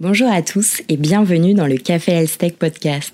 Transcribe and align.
Bonjour 0.00 0.30
à 0.30 0.42
tous 0.42 0.80
et 0.88 0.96
bienvenue 0.96 1.54
dans 1.54 1.66
le 1.66 1.76
Café 1.76 2.12
Health 2.12 2.56
Podcast. 2.56 3.12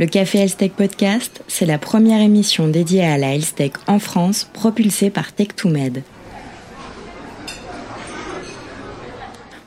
Le 0.00 0.06
Café 0.06 0.38
Health 0.38 0.72
Podcast, 0.76 1.44
c'est 1.46 1.64
la 1.64 1.78
première 1.78 2.20
émission 2.20 2.66
dédiée 2.66 3.04
à 3.04 3.16
la 3.16 3.36
Health 3.36 3.62
en 3.86 4.00
France 4.00 4.50
propulsée 4.52 5.10
par 5.10 5.30
Tech2Med. 5.30 6.02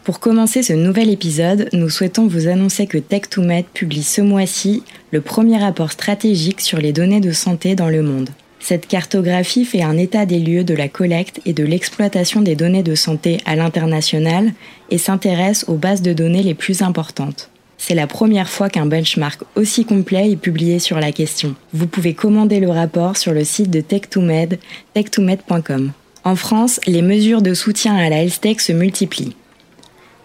Pour 0.04 0.20
commencer 0.20 0.62
ce 0.62 0.74
nouvel 0.74 1.10
épisode, 1.10 1.70
nous 1.72 1.90
souhaitons 1.90 2.28
vous 2.28 2.50
annoncer 2.50 2.86
que 2.86 2.98
Tech2Med 2.98 3.64
publie 3.74 4.04
ce 4.04 4.20
mois-ci 4.20 4.84
le 5.12 5.22
premier 5.22 5.58
rapport 5.58 5.94
stratégique 5.94 6.60
sur 6.60 6.80
les 6.80 6.92
données 6.92 7.22
de 7.22 7.32
santé 7.32 7.76
dans 7.76 7.88
le 7.88 8.04
monde. 8.04 8.30
Cette 8.64 8.88
cartographie 8.88 9.66
fait 9.66 9.84
un 9.84 9.98
état 9.98 10.26
des 10.26 10.40
lieux 10.40 10.64
de 10.64 10.74
la 10.74 10.88
collecte 10.88 11.42
et 11.46 11.52
de 11.52 11.66
l'exploitation 11.66 12.40
des 12.40 12.56
données 12.56 12.82
de 12.82 12.96
santé 12.96 13.42
à 13.46 13.58
l'international 13.58 14.54
et 14.90 14.98
s'intéresse 14.98 15.66
aux 15.68 15.76
bases 15.76 16.02
de 16.02 16.14
données 16.14 16.44
les 16.44 16.54
plus 16.54 16.82
importantes. 16.82 17.50
C'est 17.78 17.94
la 17.94 18.08
première 18.08 18.48
fois 18.48 18.70
qu'un 18.70 18.86
benchmark 18.86 19.42
aussi 19.58 19.84
complet 19.84 20.32
est 20.32 20.38
publié 20.38 20.80
sur 20.80 20.98
la 21.02 21.12
question. 21.12 21.56
Vous 21.74 21.88
pouvez 21.88 22.14
commander 22.14 22.62
le 22.62 22.70
rapport 22.70 23.18
sur 23.18 23.34
le 23.34 23.44
site 23.44 23.70
de 23.70 23.82
Tech2Med, 23.82 24.60
tech2med.com. 24.96 25.92
En 26.24 26.36
France, 26.38 26.80
les 26.88 27.02
mesures 27.02 27.42
de 27.42 27.54
soutien 27.54 27.98
à 27.98 28.10
la 28.10 28.24
health 28.24 28.62
se 28.62 28.72
multiplient. 28.72 29.36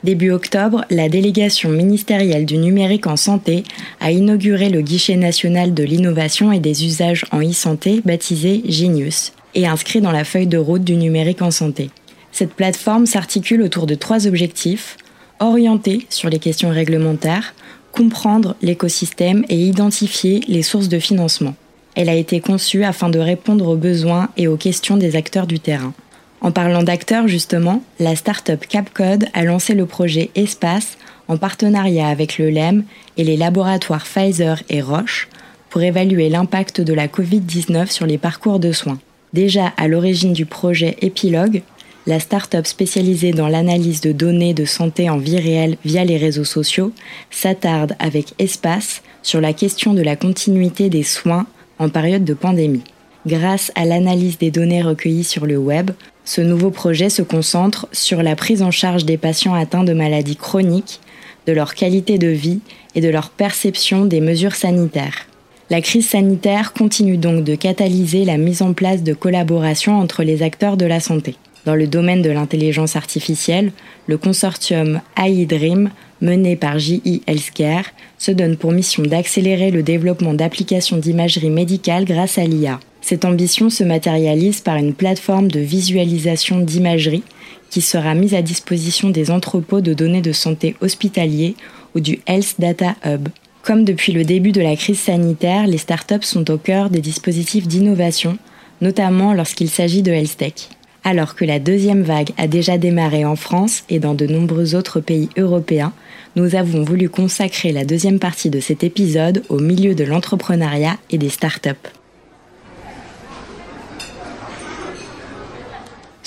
Début 0.05 0.31
octobre, 0.31 0.85
la 0.91 1.09
délégation 1.09 1.71
ministérielle 1.71 2.47
du 2.47 2.57
numérique 2.57 3.09
en 3.09 3.17
santé 3.17 3.65
a 4.01 4.13
inauguré 4.13 4.69
le 4.69 4.81
guichet 4.81 5.17
national 5.17 5.75
de 5.75 5.83
l'innovation 5.83 6.53
et 6.53 6.61
des 6.61 6.85
usages 6.85 7.25
en 7.33 7.41
e-santé 7.41 8.01
baptisé 8.05 8.63
Genius 8.69 9.33
et 9.55 9.67
inscrit 9.67 10.01
dans 10.01 10.13
la 10.13 10.25
feuille 10.25 10.47
de 10.47 10.59
route 10.59 10.85
du 10.85 10.95
numérique 10.95 11.43
en 11.43 11.51
santé. 11.51 11.91
Cette 12.31 12.55
plateforme 12.55 13.07
s'articule 13.07 13.63
autour 13.63 13.87
de 13.87 13.97
trois 13.97 14.29
objectifs 14.29 14.97
orienter 15.41 16.07
sur 16.11 16.29
les 16.29 16.39
questions 16.39 16.71
réglementaires, 16.71 17.55
comprendre 17.93 18.57
l'écosystème 18.63 19.45
et 19.49 19.57
identifier 19.57 20.41
les 20.49 20.63
sources 20.63 20.89
de 20.89 20.99
financement. 20.99 21.55
Elle 21.95 22.09
a 22.09 22.15
été 22.15 22.41
conçue 22.41 22.85
afin 22.85 23.09
de 23.09 23.19
répondre 23.19 23.67
aux 23.67 23.77
besoins 23.77 24.29
et 24.37 24.47
aux 24.47 24.57
questions 24.57 24.97
des 24.97 25.17
acteurs 25.17 25.47
du 25.47 25.59
terrain. 25.59 25.95
En 26.41 26.53
parlant 26.53 26.83
d'acteurs, 26.83 27.27
justement, 27.27 27.83
la 27.99 28.15
start-up 28.15 28.65
Capcode 28.69 29.27
a 29.35 29.43
lancé 29.43 29.75
le 29.75 29.87
projet 29.87 30.31
Espace 30.35 30.97
en 31.27 31.37
partenariat 31.37 32.09
avec 32.09 32.39
le 32.39 32.51
LEM 32.51 32.85
et 33.17 33.25
les 33.25 33.37
laboratoires 33.37 34.05
Pfizer 34.05 34.63
et 34.69 34.81
Roche 34.81 35.29
pour 35.69 35.83
évaluer 35.83 36.29
l'impact 36.29 36.81
de 36.81 36.95
la 36.95 37.09
Covid-19 37.09 37.91
sur 37.91 38.07
les 38.07 38.19
parcours 38.19 38.61
de 38.61 38.73
soins. 38.73 38.99
Déjà 39.35 39.73
à 39.77 39.89
l'origine 39.89 40.33
du 40.33 40.47
projet 40.47 40.97
Epilogue, 41.03 41.63
la 42.07 42.21
start-up 42.21 42.67
spécialisée 42.67 43.33
dans 43.33 43.49
l'analyse 43.49 44.01
de 44.01 44.13
données 44.13 44.55
de 44.55 44.65
santé 44.65 45.11
en 45.11 45.19
vie 45.19 45.39
réelle 45.39 45.77
via 45.85 46.05
les 46.05 46.17
réseaux 46.17 46.45
sociaux 46.45 46.93
s'attarde 47.31 47.97
avec 47.99 48.33
Espace 48.39 49.03
sur 49.23 49.43
la 49.43 49.53
question 49.53 49.93
de 49.93 50.01
la 50.01 50.17
continuité 50.17 50.89
des 50.89 51.03
soins 51.03 51.47
en 51.79 51.91
période 51.91 52.25
de 52.25 52.33
pandémie. 52.33 52.85
Grâce 53.27 53.71
à 53.75 53.85
l'analyse 53.85 54.39
des 54.39 54.51
données 54.51 54.81
recueillies 54.81 55.25
sur 55.25 55.45
le 55.45 55.59
web, 55.59 55.91
ce 56.29 56.43
nouveau 56.43 56.71
projet 56.71 57.09
se 57.09 57.23
concentre 57.23 57.89
sur 57.91 58.23
la 58.23 58.37
prise 58.37 58.61
en 58.61 58.71
charge 58.71 59.07
des 59.07 59.17
patients 59.17 59.55
atteints 59.55 59.83
de 59.83 59.95
maladies 59.95 60.37
chroniques, 60.37 61.01
de 61.47 61.55
leur 61.55 61.75
qualité 61.75 62.19
de 62.19 62.29
vie 62.29 62.61
et 62.95 63.01
de 63.01 63.09
leur 63.09 63.31
perception 63.31 64.05
des 64.05 64.21
mesures 64.21 64.55
sanitaires. 64.55 65.27
La 65.71 65.81
crise 65.81 66.07
sanitaire 66.07 66.75
continue 66.75 67.17
donc 67.17 67.45
de 67.45 67.55
catalyser 67.55 68.27
la 68.27 68.37
mise 68.37 68.61
en 68.61 68.75
place 68.75 69.03
de 69.03 69.15
collaboration 69.15 69.99
entre 69.99 70.23
les 70.23 70.43
acteurs 70.43 70.77
de 70.77 70.85
la 70.85 71.01
santé. 71.01 71.35
Dans 71.69 71.75
le 71.75 71.87
domaine 71.87 72.23
de 72.23 72.31
l'intelligence 72.31 72.97
artificielle, 72.97 73.73
le 74.07 74.17
consortium 74.17 75.03
AI 75.19 75.45
Dream, 75.45 75.91
mené 76.23 76.57
par 76.57 76.79
JE 76.79 77.21
Healthcare, 77.27 77.85
se 78.17 78.31
donne 78.31 78.57
pour 78.57 78.73
mission 78.73 79.03
d'accélérer 79.03 79.71
le 79.71 79.83
développement 79.83 80.33
d'applications 80.33 80.97
d'imagerie 80.97 81.51
médicale 81.51 82.07
grâce 82.07 82.39
à 82.39 82.45
l'IA. 82.45 82.81
Cette 83.03 83.27
ambition 83.27 83.69
se 83.69 83.85
matérialise 83.85 84.63
par 84.63 84.77
une 84.77 84.95
plateforme 84.95 85.49
de 85.49 85.61
visualisation 85.61 86.61
d'imagerie 86.61 87.23
qui 87.69 87.83
sera 87.83 88.15
mise 88.15 88.33
à 88.33 88.41
disposition 88.41 89.11
des 89.11 89.31
entrepôts 89.31 89.83
de 89.83 89.93
données 89.93 90.23
de 90.23 90.33
santé 90.33 90.75
hospitaliers 90.81 91.55
ou 91.95 92.01
du 92.01 92.21
Health 92.27 92.55
Data 92.59 92.97
Hub. 93.05 93.29
Comme 93.61 93.85
depuis 93.85 94.15
le 94.15 94.25
début 94.25 94.53
de 94.53 94.63
la 94.63 94.75
crise 94.75 95.01
sanitaire, 95.01 95.67
les 95.67 95.77
startups 95.77 96.23
sont 96.23 96.51
au 96.51 96.57
cœur 96.57 96.89
des 96.89 97.03
dispositifs 97.03 97.69
d'innovation, 97.69 98.39
notamment 98.81 99.35
lorsqu'il 99.35 99.69
s'agit 99.69 100.01
de 100.01 100.13
health 100.13 100.39
tech. 100.39 100.71
Alors 101.05 101.35
que 101.35 101.45
la 101.45 101.59
deuxième 101.59 102.03
vague 102.03 102.31
a 102.37 102.47
déjà 102.47 102.77
démarré 102.77 103.25
en 103.25 103.37
France 103.37 103.85
et 103.89 103.99
dans 103.99 104.15
de 104.15 104.27
nombreux 104.27 104.75
autres 104.75 105.01
pays 105.01 105.29
européens, 105.37 105.93
nous 106.37 106.55
avons 106.55 106.83
voulu 106.83 107.09
consacrer 107.09 107.73
la 107.73 107.85
deuxième 107.85 108.19
partie 108.19 108.51
de 108.51 108.61
cet 108.61 108.85
épisode 108.85 109.43
au 109.49 109.59
milieu 109.59 109.95
de 109.95 110.05
l'entrepreneuriat 110.05 110.97
et 111.11 111.19
des 111.19 111.31
startups. 111.31 111.98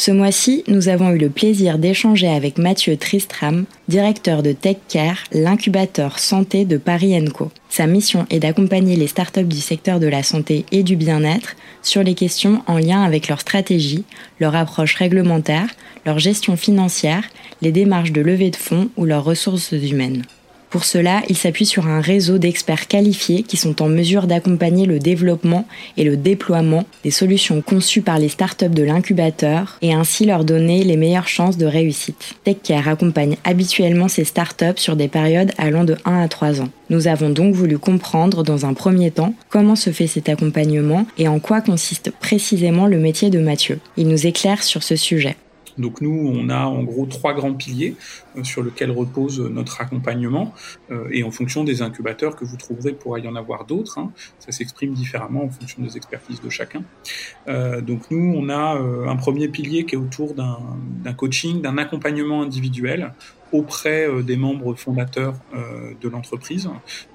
Ce 0.01 0.09
mois-ci, 0.09 0.63
nous 0.67 0.89
avons 0.89 1.11
eu 1.11 1.19
le 1.19 1.29
plaisir 1.29 1.77
d'échanger 1.77 2.27
avec 2.27 2.57
Mathieu 2.57 2.97
Tristram, 2.97 3.65
directeur 3.87 4.41
de 4.41 4.51
TechCare, 4.51 5.25
l'incubateur 5.31 6.17
santé 6.17 6.65
de 6.65 6.77
Paris 6.77 7.23
Co. 7.31 7.51
Sa 7.69 7.85
mission 7.85 8.25
est 8.31 8.39
d'accompagner 8.39 8.95
les 8.95 9.05
startups 9.05 9.43
du 9.43 9.61
secteur 9.61 9.99
de 9.99 10.07
la 10.07 10.23
santé 10.23 10.65
et 10.71 10.81
du 10.81 10.95
bien-être 10.95 11.55
sur 11.83 12.01
les 12.01 12.15
questions 12.15 12.63
en 12.65 12.79
lien 12.79 13.03
avec 13.03 13.27
leur 13.27 13.41
stratégie, 13.41 14.03
leur 14.39 14.55
approche 14.55 14.95
réglementaire, 14.95 15.67
leur 16.03 16.17
gestion 16.17 16.57
financière, 16.57 17.25
les 17.61 17.71
démarches 17.71 18.11
de 18.11 18.21
levée 18.21 18.49
de 18.49 18.55
fonds 18.55 18.89
ou 18.97 19.05
leurs 19.05 19.23
ressources 19.23 19.71
humaines. 19.71 20.23
Pour 20.71 20.85
cela, 20.85 21.21
il 21.27 21.35
s'appuie 21.35 21.65
sur 21.65 21.87
un 21.87 21.99
réseau 21.99 22.37
d'experts 22.37 22.87
qualifiés 22.87 23.43
qui 23.43 23.57
sont 23.57 23.81
en 23.81 23.89
mesure 23.89 24.25
d'accompagner 24.25 24.85
le 24.85 24.99
développement 24.99 25.67
et 25.97 26.05
le 26.05 26.15
déploiement 26.15 26.85
des 27.03 27.11
solutions 27.11 27.61
conçues 27.61 28.01
par 28.01 28.17
les 28.17 28.29
startups 28.29 28.69
de 28.69 28.81
l'incubateur 28.81 29.77
et 29.81 29.93
ainsi 29.93 30.25
leur 30.25 30.45
donner 30.45 30.85
les 30.85 30.95
meilleures 30.95 31.27
chances 31.27 31.57
de 31.57 31.65
réussite. 31.65 32.35
TechCare 32.45 32.87
accompagne 32.87 33.35
habituellement 33.43 34.07
ces 34.07 34.23
startups 34.23 34.77
sur 34.77 34.95
des 34.95 35.09
périodes 35.09 35.51
allant 35.57 35.83
de 35.83 35.97
1 36.05 36.21
à 36.21 36.29
3 36.29 36.61
ans. 36.61 36.69
Nous 36.89 37.09
avons 37.09 37.31
donc 37.31 37.53
voulu 37.53 37.77
comprendre 37.77 38.41
dans 38.41 38.65
un 38.65 38.73
premier 38.73 39.11
temps 39.11 39.33
comment 39.49 39.75
se 39.75 39.89
fait 39.89 40.07
cet 40.07 40.29
accompagnement 40.29 41.05
et 41.17 41.27
en 41.27 41.39
quoi 41.39 41.59
consiste 41.59 42.11
précisément 42.11 42.87
le 42.87 42.97
métier 42.97 43.29
de 43.29 43.39
Mathieu. 43.39 43.79
Il 43.97 44.07
nous 44.07 44.25
éclaire 44.25 44.63
sur 44.63 44.83
ce 44.83 44.95
sujet. 44.95 45.35
Donc 45.77 46.01
nous, 46.01 46.31
on 46.33 46.49
a 46.49 46.65
en 46.65 46.83
gros 46.83 47.05
trois 47.05 47.33
grands 47.33 47.53
piliers 47.53 47.95
euh, 48.37 48.43
sur 48.43 48.63
lesquels 48.63 48.91
repose 48.91 49.39
notre 49.39 49.81
accompagnement 49.81 50.53
euh, 50.91 51.07
et 51.11 51.23
en 51.23 51.31
fonction 51.31 51.63
des 51.63 51.81
incubateurs 51.81 52.35
que 52.35 52.45
vous 52.45 52.57
trouverez, 52.57 52.93
pourra 52.93 53.19
y 53.19 53.27
en 53.27 53.35
avoir 53.35 53.65
d'autres. 53.65 53.97
Hein. 53.97 54.11
Ça 54.39 54.51
s'exprime 54.51 54.93
différemment 54.93 55.43
en 55.43 55.49
fonction 55.49 55.81
des 55.81 55.97
expertises 55.97 56.41
de 56.41 56.49
chacun. 56.49 56.83
Euh, 57.47 57.81
donc 57.81 58.11
nous, 58.11 58.33
on 58.35 58.49
a 58.49 58.79
un 59.07 59.15
premier 59.15 59.47
pilier 59.47 59.85
qui 59.85 59.95
est 59.95 59.97
autour 59.97 60.33
d'un 60.33 61.13
coaching, 61.13 61.61
d'un 61.61 61.77
accompagnement 61.77 62.41
individuel 62.41 63.13
auprès 63.51 64.07
euh, 64.07 64.23
des 64.23 64.37
membres 64.37 64.75
fondateurs 64.75 65.35
euh, 65.53 65.91
de 65.99 66.09
l'entreprise, 66.09 66.69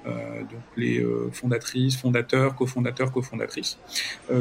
euh, 0.05 0.39
donc 0.41 0.61
les 0.75 1.03
fondatrices, 1.31 1.97
fondateurs, 1.97 2.55
cofondateurs, 2.55 3.11
cofondatrices, 3.11 3.77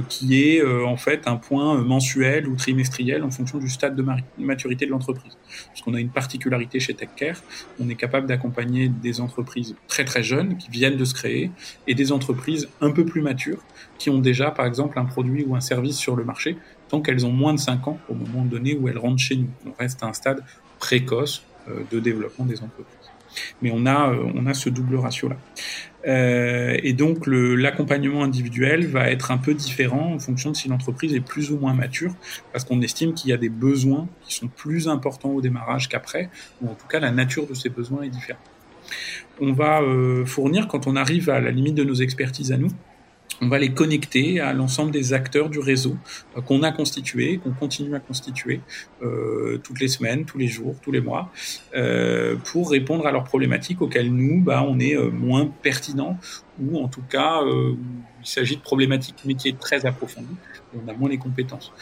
qui 0.09 0.43
est 0.43 0.65
en 0.65 0.97
fait 0.97 1.27
un 1.27 1.37
point 1.37 1.81
mensuel 1.83 2.47
ou 2.47 2.57
trimestriel 2.57 3.23
en 3.23 3.31
fonction 3.31 3.59
du 3.59 3.69
stade 3.69 3.97
de 3.97 4.05
maturité 4.39 4.87
de 4.87 4.91
l'entreprise. 4.91 5.37
Parce 5.69 5.83
qu'on 5.83 5.95
a 5.95 6.01
une 6.01 6.11
particularité 6.11 6.81
chez 6.81 6.95
TechCare, 6.95 7.43
on 7.81 7.89
est 7.89 7.95
capable 7.95 8.27
d'accompagner 8.27 8.89
des 8.89 9.21
entreprises 9.21 9.75
très 9.89 10.05
très 10.05 10.23
jeunes 10.23 10.57
qui 10.59 10.71
viennent 10.71 10.97
de 10.97 11.05
se 11.05 11.15
créer 11.15 11.51
et 11.87 11.95
des 11.95 12.13
entreprises 12.13 12.69
un 12.81 12.91
peu 12.91 13.05
plus 13.05 13.23
matures 13.23 13.63
qui 13.99 14.11
ont 14.11 14.19
déjà 14.19 14.51
par 14.51 14.67
exemple 14.67 14.99
un 14.99 15.05
produit 15.05 15.45
ou 15.45 15.57
un 15.57 15.61
service 15.61 15.97
sur 15.97 16.17
le 16.17 16.25
marché 16.25 16.57
tant 16.89 17.01
qu'elles 17.01 17.27
ont 17.27 17.33
moins 17.33 17.55
de 17.55 17.59
5 17.59 17.89
ans 17.89 17.99
au 18.09 18.15
moment 18.15 18.45
donné 18.45 18.75
où 18.75 18.89
elles 18.89 18.99
rentrent 18.99 19.23
chez 19.23 19.37
nous. 19.37 19.49
On 19.67 19.73
reste 19.79 20.03
à 20.03 20.07
un 20.07 20.13
stade 20.13 20.43
précoce 20.79 21.45
de 21.91 22.01
développement 22.01 22.45
des 22.45 22.63
entreprises. 22.63 23.11
Mais 23.63 23.71
on 23.73 23.87
a, 23.87 24.11
euh, 24.13 24.31
on 24.35 24.47
a 24.47 24.55
ce 24.55 24.69
double 24.69 24.97
ratio-là. 24.97 25.37
Euh, 26.07 26.77
et 26.83 26.93
donc 26.93 27.27
l'accompagnement 27.27 28.23
individuel 28.23 28.87
va 28.87 29.11
être 29.11 29.33
un 29.33 29.39
peu 29.39 29.55
différent 29.55 30.15
en 30.15 30.19
fonction 30.19 30.53
de 30.53 30.57
si 30.57 30.69
l'entreprise 30.69 31.15
est 31.15 31.21
plus 31.21 31.51
ou 31.51 31.59
moins 31.59 31.75
mature, 31.75 32.15
parce 32.53 32.65
qu'on 32.65 32.81
estime 32.81 33.13
qu'il 33.15 33.31
y 33.31 33.33
a 33.33 33.37
des 33.37 33.49
besoins 33.49 34.09
qui 34.23 34.35
sont 34.35 34.47
plus 34.49 34.89
importants 34.89 35.31
au 35.31 35.41
démarrage 35.41 35.89
qu'après, 35.89 36.31
ou 36.63 36.69
en 36.69 36.75
tout 36.75 36.87
cas 36.87 37.01
la 37.01 37.11
nature 37.11 37.47
de 37.47 37.55
ces 37.55 37.69
besoins 37.69 38.03
est 38.03 38.09
différente. 38.09 38.43
On 39.41 39.53
va 39.53 39.83
fournir, 40.25 40.69
quand 40.69 40.87
on 40.87 40.95
arrive 40.95 41.29
à 41.29 41.41
la 41.41 41.51
limite 41.51 41.75
de 41.75 41.83
nos 41.83 41.95
expertises 41.95 42.53
à 42.53 42.57
nous, 42.57 42.71
on 43.41 43.49
va 43.49 43.59
les 43.59 43.71
connecter 43.73 44.41
à 44.41 44.53
l'ensemble 44.53 44.91
des 44.91 45.13
acteurs 45.13 45.51
du 45.51 45.59
réseau 45.59 45.97
euh, 46.37 46.41
qu'on 46.41 46.63
a 46.63 46.73
constitué, 46.73 47.39
qu'on 47.39 47.53
continue 47.53 47.95
à 47.95 48.01
constituer 48.01 48.61
euh, 49.03 49.59
toutes 49.63 49.81
les 49.81 49.89
semaines, 49.89 50.25
tous 50.25 50.39
les 50.39 50.49
jours, 50.49 50.75
tous 50.83 50.93
les 50.93 51.01
mois, 51.01 51.31
euh, 51.75 52.37
pour 52.37 52.71
répondre 52.71 53.07
à 53.07 53.13
leurs 53.13 53.25
problématiques 53.25 53.83
auxquelles 53.83 54.13
nous, 54.13 54.41
bah, 54.41 54.65
on 54.67 54.79
est 54.79 54.97
moins 54.97 55.47
pertinent 55.63 56.19
ou 56.61 56.79
en 56.79 56.89
tout 56.89 57.03
cas 57.09 57.43
il 58.27 58.29
s'agit 58.29 58.57
de 58.57 58.61
problématiques 58.61 59.25
métiers 59.25 59.55
très 59.55 59.87
approfondies, 59.87 60.37
on 60.75 60.89
a 60.89 60.93
moins 60.93 61.09
les 61.09 61.17
compétences. 61.17 61.73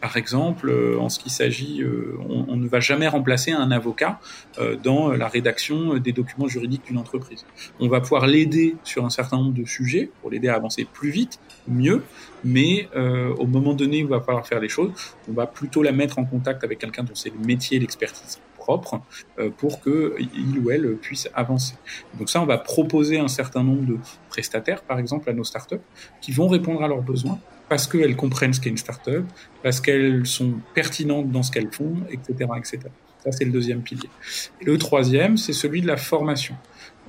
Par 0.00 0.16
exemple, 0.16 0.68
euh, 0.68 0.98
en 0.98 1.08
ce 1.08 1.20
qui 1.20 1.30
s'agit, 1.30 1.80
euh, 1.80 2.18
on, 2.28 2.56
ne 2.56 2.66
va 2.66 2.80
jamais 2.80 3.06
remplacer 3.06 3.52
un 3.52 3.70
avocat 3.70 4.18
euh, 4.58 4.74
dans 4.74 5.12
la 5.12 5.28
rédaction 5.28 5.98
des 5.98 6.10
documents 6.10 6.48
juridiques 6.48 6.86
d'une 6.86 6.98
entreprise. 6.98 7.46
On 7.78 7.86
va 7.86 8.00
pouvoir 8.00 8.26
l'aider 8.26 8.74
sur 8.82 9.04
un 9.04 9.10
certain 9.10 9.36
nombre 9.36 9.54
de 9.54 9.64
sujets 9.64 10.10
pour 10.20 10.30
l'aider 10.30 10.48
à 10.48 10.56
avancer 10.56 10.84
plus 10.92 11.10
vite, 11.10 11.38
mieux, 11.68 12.02
mais 12.42 12.88
au 13.38 13.46
moment 13.46 13.74
donné 13.74 14.02
où 14.02 14.06
il 14.06 14.10
va 14.10 14.20
falloir 14.20 14.46
faire 14.46 14.58
les 14.58 14.68
choses, 14.68 14.90
on 15.28 15.32
va 15.32 15.46
plutôt 15.46 15.82
la 15.82 15.92
mettre 15.92 16.18
en 16.18 16.24
contact 16.24 16.64
avec 16.64 16.80
quelqu'un 16.80 17.04
dont 17.04 17.14
c'est 17.14 17.30
le 17.30 17.38
métier 17.38 17.76
et 17.76 17.80
l'expertise 17.80 18.40
propre 18.62 19.00
pour 19.58 19.80
que 19.80 20.16
il 20.18 20.58
ou 20.58 20.70
elle 20.70 20.96
puisse 20.96 21.28
avancer. 21.34 21.74
Donc 22.18 22.30
ça, 22.30 22.40
on 22.40 22.46
va 22.46 22.58
proposer 22.58 23.18
un 23.18 23.28
certain 23.28 23.62
nombre 23.62 23.86
de 23.86 23.96
prestataires, 24.28 24.82
par 24.82 24.98
exemple, 24.98 25.28
à 25.28 25.32
nos 25.32 25.44
startups, 25.44 25.86
qui 26.20 26.32
vont 26.32 26.48
répondre 26.48 26.82
à 26.82 26.88
leurs 26.88 27.02
besoins 27.02 27.38
parce 27.72 27.86
qu'elles 27.86 28.16
comprennent 28.16 28.52
ce 28.52 28.60
qu'est 28.60 28.68
une 28.68 28.76
startup, 28.76 29.24
parce 29.62 29.80
qu'elles 29.80 30.26
sont 30.26 30.52
pertinentes 30.74 31.30
dans 31.30 31.42
ce 31.42 31.50
qu'elles 31.50 31.72
font, 31.72 31.94
etc., 32.10 32.50
etc. 32.58 32.80
Ça, 33.24 33.32
c'est 33.32 33.46
le 33.46 33.50
deuxième 33.50 33.80
pilier. 33.80 34.10
Et 34.60 34.66
le 34.66 34.76
troisième, 34.76 35.38
c'est 35.38 35.54
celui 35.54 35.80
de 35.80 35.86
la 35.86 35.96
formation. 35.96 36.54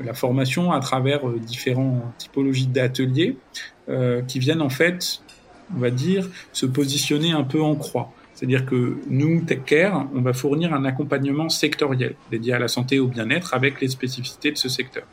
La 0.01 0.13
formation 0.13 0.71
à 0.71 0.79
travers 0.79 1.27
euh, 1.27 1.37
différentes 1.37 2.03
typologies 2.17 2.67
d'ateliers 2.67 3.35
euh, 3.89 4.21
qui 4.21 4.39
viennent 4.39 4.61
en 4.61 4.69
fait, 4.69 5.21
on 5.75 5.79
va 5.79 5.89
dire, 5.89 6.29
se 6.53 6.65
positionner 6.65 7.31
un 7.31 7.43
peu 7.43 7.61
en 7.61 7.75
croix. 7.75 8.13
C'est-à-dire 8.43 8.65
que 8.65 8.97
nous, 9.09 9.39
TechCare, 9.39 10.05
on 10.13 10.19
va 10.19 10.33
fournir 10.33 10.73
un 10.73 10.83
accompagnement 10.83 11.47
sectoriel 11.47 12.15
dédié 12.29 12.51
à 12.51 12.59
la 12.59 12.67
santé 12.67 12.95
et 12.97 12.99
au 12.99 13.07
bien-être 13.07 13.53
avec 13.53 13.79
les 13.79 13.87
spécificités 13.87 14.51
de 14.51 14.57
ce 14.57 14.67
secteur. 14.67 15.05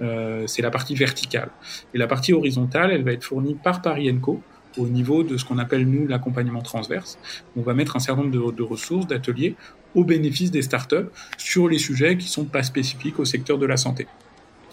Euh, 0.00 0.46
c'est 0.46 0.62
la 0.62 0.70
partie 0.70 0.94
verticale. 0.94 1.50
Et 1.92 1.98
la 1.98 2.06
partie 2.06 2.32
horizontale, 2.32 2.90
elle 2.90 3.04
va 3.04 3.12
être 3.12 3.24
fournie 3.24 3.58
par 3.62 3.82
Paris 3.82 4.10
Co 4.22 4.40
au 4.78 4.86
niveau 4.86 5.22
de 5.22 5.36
ce 5.36 5.44
qu'on 5.44 5.58
appelle 5.58 5.86
nous 5.86 6.06
l'accompagnement 6.08 6.62
transverse. 6.62 7.18
On 7.58 7.60
va 7.60 7.74
mettre 7.74 7.94
un 7.94 7.98
certain 7.98 8.22
nombre 8.22 8.52
de, 8.52 8.62
ressources, 8.62 9.06
d'ateliers 9.06 9.54
au 9.94 10.04
bénéfice 10.04 10.50
des 10.50 10.62
startups 10.62 11.10
sur 11.36 11.68
les 11.68 11.76
sujets 11.76 12.16
qui 12.16 12.28
sont 12.28 12.46
pas 12.46 12.62
spécifiques 12.62 13.18
au 13.18 13.26
secteur 13.26 13.58
de 13.58 13.66
la 13.66 13.76
santé 13.76 14.06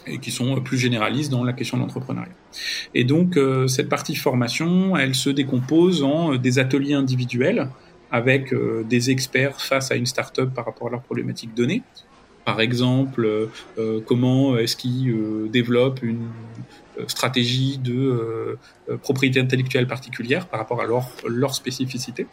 et 0.07 0.19
qui 0.19 0.31
sont 0.31 0.56
plus 0.62 0.78
généralistes 0.78 1.31
dans 1.31 1.44
la 1.44 1.51
question 1.51 1.75
de 1.75 1.81
l'entrepreneuriat. 1.81 2.31
Et 2.96 3.04
donc 3.04 3.36
euh, 3.36 3.68
cette 3.68 3.90
partie 3.90 4.16
formation, 4.16 4.96
elle 4.96 5.16
se 5.16 5.30
décompose 5.30 6.01
en 6.01 6.34
euh, 6.34 6.38
des 6.38 6.60
ateliers 6.60 6.94
individuels 6.94 7.68
avec 8.11 8.53
euh, 8.53 8.83
des 8.83 9.11
experts 9.11 9.61
face 9.61 9.91
à 9.91 9.95
une 9.95 10.06
startup 10.06 10.53
par 10.53 10.65
rapport 10.65 10.88
à 10.88 10.91
leurs 10.91 11.01
problématiques 11.01 11.53
données. 11.53 11.83
Par 12.45 12.61
exemple, 12.61 13.47
comment 14.07 14.57
est-ce 14.57 14.75
qu'ils 14.75 15.51
développent 15.51 16.01
une 16.01 16.29
stratégie 17.07 17.78
de 17.78 18.57
euh, 18.90 18.98
propriété 18.98 19.40
intellectuelle 19.40 19.88
particulière 19.88 20.48
par 20.48 20.60
rapport 20.60 20.81
à 20.81 20.86
leur, 20.86 21.54
spécificité. 21.54 22.28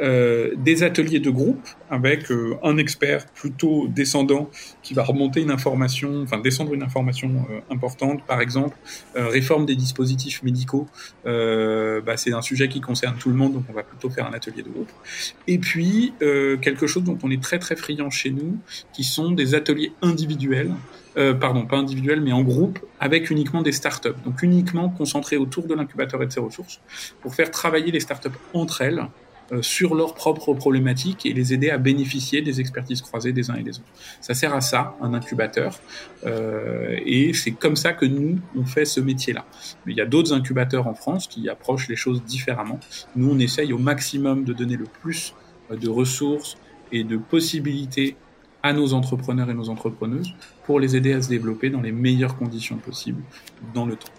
Euh, 0.00 0.54
des 0.56 0.82
ateliers 0.82 1.20
de 1.20 1.30
groupe 1.30 1.66
avec 1.90 2.30
euh, 2.30 2.56
un 2.62 2.78
expert 2.78 3.26
plutôt 3.26 3.86
descendant 3.88 4.50
qui 4.82 4.94
va 4.94 5.04
remonter 5.04 5.40
une 5.40 5.50
information, 5.50 6.22
enfin 6.22 6.38
descendre 6.38 6.74
une 6.74 6.82
information 6.82 7.46
importante, 7.70 8.24
par 8.26 8.40
exemple 8.40 8.76
réforme 9.14 9.66
des 9.66 9.76
dispositifs 9.76 10.42
médicaux. 10.42 10.86
Bah, 11.24 12.16
c'est 12.16 12.32
un 12.32 12.42
sujet 12.42 12.68
qui 12.68 12.80
concerne 12.80 13.16
tout 13.16 13.28
le 13.28 13.36
monde, 13.36 13.54
donc 13.54 13.64
on 13.68 13.72
va 13.72 13.82
plutôt 13.82 14.10
faire 14.10 14.26
un 14.26 14.32
atelier 14.32 14.62
de 14.62 14.68
groupe. 14.68 14.90
Et 15.46 15.58
puis 15.58 16.12
quelque 16.20 16.86
chose 16.86 17.04
dont 17.04 17.18
on 17.22 17.30
est 17.30 17.42
très 17.42 17.58
très 17.58 17.76
friand 17.76 18.10
chez 18.10 18.30
nous, 18.30 18.58
qui 18.92 19.04
sont 19.04 19.30
des 19.30 19.54
ateliers 19.54 19.92
individuels 20.02 20.72
euh, 21.16 21.34
pardon, 21.34 21.66
pas 21.66 21.76
individuel, 21.76 22.20
mais 22.20 22.32
en 22.32 22.42
groupe, 22.42 22.78
avec 23.00 23.30
uniquement 23.30 23.62
des 23.62 23.72
startups. 23.72 24.08
Donc 24.24 24.42
uniquement 24.42 24.88
concentrés 24.88 25.36
autour 25.36 25.66
de 25.66 25.74
l'incubateur 25.74 26.22
et 26.22 26.26
de 26.26 26.32
ses 26.32 26.40
ressources, 26.40 26.80
pour 27.20 27.34
faire 27.34 27.50
travailler 27.50 27.92
les 27.92 28.00
startups 28.00 28.30
entre 28.52 28.82
elles 28.82 29.06
euh, 29.52 29.62
sur 29.62 29.94
leurs 29.94 30.14
propres 30.14 30.54
problématiques 30.54 31.26
et 31.26 31.32
les 31.32 31.52
aider 31.52 31.70
à 31.70 31.78
bénéficier 31.78 32.40
des 32.40 32.60
expertises 32.60 33.02
croisées 33.02 33.32
des 33.32 33.50
uns 33.50 33.56
et 33.56 33.62
des 33.62 33.78
autres. 33.78 33.92
Ça 34.20 34.34
sert 34.34 34.54
à 34.54 34.60
ça, 34.60 34.96
un 35.02 35.12
incubateur, 35.14 35.78
euh, 36.26 36.98
et 37.04 37.32
c'est 37.34 37.52
comme 37.52 37.76
ça 37.76 37.92
que 37.92 38.06
nous, 38.06 38.38
on 38.56 38.64
fait 38.64 38.86
ce 38.86 39.00
métier-là. 39.00 39.44
Mais 39.84 39.92
il 39.92 39.98
y 39.98 40.00
a 40.00 40.06
d'autres 40.06 40.32
incubateurs 40.32 40.86
en 40.86 40.94
France 40.94 41.28
qui 41.28 41.48
approchent 41.48 41.88
les 41.88 41.96
choses 41.96 42.24
différemment. 42.24 42.80
Nous, 43.16 43.30
on 43.30 43.38
essaye 43.38 43.72
au 43.72 43.78
maximum 43.78 44.44
de 44.44 44.52
donner 44.52 44.76
le 44.76 44.86
plus 44.86 45.34
de 45.70 45.88
ressources 45.88 46.56
et 46.90 47.04
de 47.04 47.16
possibilités 47.16 48.16
à 48.64 48.72
nos 48.72 48.94
entrepreneurs 48.94 49.50
et 49.50 49.54
nos 49.54 49.68
entrepreneuses 49.68 50.34
pour 50.64 50.80
les 50.80 50.96
aider 50.96 51.12
à 51.12 51.22
se 51.22 51.28
développer 51.28 51.68
dans 51.68 51.82
les 51.82 51.92
meilleures 51.92 52.36
conditions 52.36 52.76
possibles 52.76 53.22
dans 53.74 53.84
le 53.84 53.94
temps. 53.94 54.10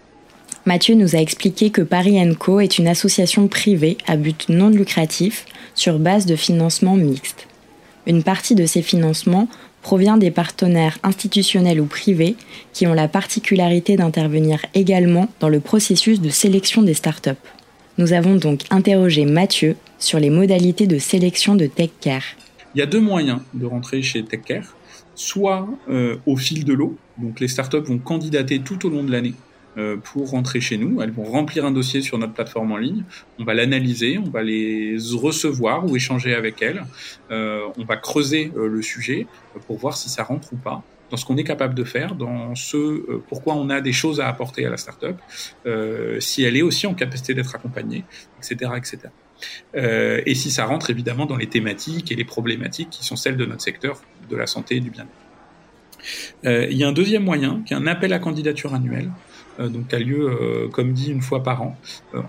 Mathieu 0.64 0.94
nous 0.94 1.16
a 1.16 1.18
expliqué 1.18 1.70
que 1.70 1.82
Paris 1.82 2.18
Co 2.38 2.60
est 2.60 2.78
une 2.78 2.88
association 2.88 3.48
privée 3.48 3.98
à 4.06 4.16
but 4.16 4.48
non 4.48 4.68
lucratif 4.68 5.44
sur 5.74 5.98
base 5.98 6.26
de 6.26 6.36
financement 6.36 6.94
mixte. 6.94 7.48
Une 8.06 8.22
partie 8.22 8.54
de 8.54 8.66
ces 8.66 8.82
financements 8.82 9.48
provient 9.82 10.16
des 10.16 10.30
partenaires 10.30 10.98
institutionnels 11.02 11.80
ou 11.80 11.86
privés 11.86 12.36
qui 12.72 12.86
ont 12.86 12.94
la 12.94 13.08
particularité 13.08 13.96
d'intervenir 13.96 14.64
également 14.74 15.28
dans 15.40 15.48
le 15.48 15.60
processus 15.60 16.20
de 16.20 16.30
sélection 16.30 16.82
des 16.82 16.94
startups. 16.94 17.30
Nous 17.98 18.12
avons 18.12 18.36
donc 18.36 18.60
interrogé 18.70 19.24
Mathieu 19.24 19.76
sur 19.98 20.20
les 20.20 20.30
modalités 20.30 20.86
de 20.86 20.98
sélection 20.98 21.56
de 21.56 21.66
TechCare. 21.66 22.22
Il 22.76 22.80
y 22.80 22.82
a 22.82 22.86
deux 22.86 23.00
moyens 23.00 23.40
de 23.54 23.64
rentrer 23.64 24.02
chez 24.02 24.22
TechCare. 24.22 24.76
Soit 25.14 25.66
euh, 25.88 26.18
au 26.26 26.36
fil 26.36 26.62
de 26.66 26.74
l'eau, 26.74 26.98
donc 27.16 27.40
les 27.40 27.48
startups 27.48 27.78
vont 27.78 27.96
candidater 27.96 28.58
tout 28.58 28.84
au 28.84 28.90
long 28.90 29.02
de 29.02 29.10
l'année 29.10 29.32
euh, 29.78 29.96
pour 29.96 30.28
rentrer 30.28 30.60
chez 30.60 30.76
nous. 30.76 31.00
Elles 31.00 31.10
vont 31.10 31.24
remplir 31.24 31.64
un 31.64 31.70
dossier 31.70 32.02
sur 32.02 32.18
notre 32.18 32.34
plateforme 32.34 32.72
en 32.72 32.76
ligne. 32.76 33.04
On 33.38 33.44
va 33.44 33.54
l'analyser, 33.54 34.18
on 34.18 34.28
va 34.28 34.42
les 34.42 34.98
recevoir 35.14 35.86
ou 35.86 35.96
échanger 35.96 36.34
avec 36.34 36.60
elles. 36.60 36.84
Euh, 37.30 37.62
on 37.78 37.84
va 37.84 37.96
creuser 37.96 38.52
le 38.54 38.82
sujet 38.82 39.26
pour 39.66 39.78
voir 39.78 39.96
si 39.96 40.10
ça 40.10 40.22
rentre 40.22 40.52
ou 40.52 40.56
pas 40.56 40.82
dans 41.10 41.16
ce 41.16 41.24
qu'on 41.24 41.38
est 41.38 41.44
capable 41.44 41.74
de 41.74 41.84
faire, 41.84 42.14
dans 42.14 42.54
ce 42.56 43.20
pourquoi 43.28 43.54
on 43.54 43.70
a 43.70 43.80
des 43.80 43.92
choses 43.92 44.20
à 44.20 44.28
apporter 44.28 44.66
à 44.66 44.70
la 44.70 44.76
startup, 44.76 45.16
si 46.18 46.42
elle 46.42 46.56
est 46.56 46.62
aussi 46.62 46.88
en 46.88 46.94
capacité 46.94 47.32
d'être 47.32 47.54
accompagnée, 47.54 48.02
etc., 48.40 48.72
etc. 48.76 49.08
Euh, 49.74 50.22
et 50.26 50.34
si 50.34 50.50
ça 50.50 50.64
rentre 50.64 50.90
évidemment 50.90 51.26
dans 51.26 51.36
les 51.36 51.48
thématiques 51.48 52.10
et 52.12 52.14
les 52.14 52.24
problématiques 52.24 52.90
qui 52.90 53.04
sont 53.04 53.16
celles 53.16 53.36
de 53.36 53.44
notre 53.44 53.62
secteur 53.62 54.00
de 54.28 54.36
la 54.36 54.46
santé 54.46 54.76
et 54.76 54.80
du 54.80 54.90
bien-être. 54.90 55.10
Euh, 56.44 56.66
il 56.70 56.76
y 56.76 56.84
a 56.84 56.88
un 56.88 56.92
deuxième 56.92 57.24
moyen 57.24 57.62
qui 57.66 57.74
est 57.74 57.76
un 57.76 57.86
appel 57.86 58.12
à 58.12 58.18
candidature 58.18 58.74
annuel, 58.74 59.10
euh, 59.58 59.68
donc 59.68 59.92
a 59.92 59.98
lieu, 59.98 60.68
comme 60.72 60.92
dit, 60.92 61.10
une 61.10 61.22
fois 61.22 61.42
par 61.42 61.62
an, 61.62 61.76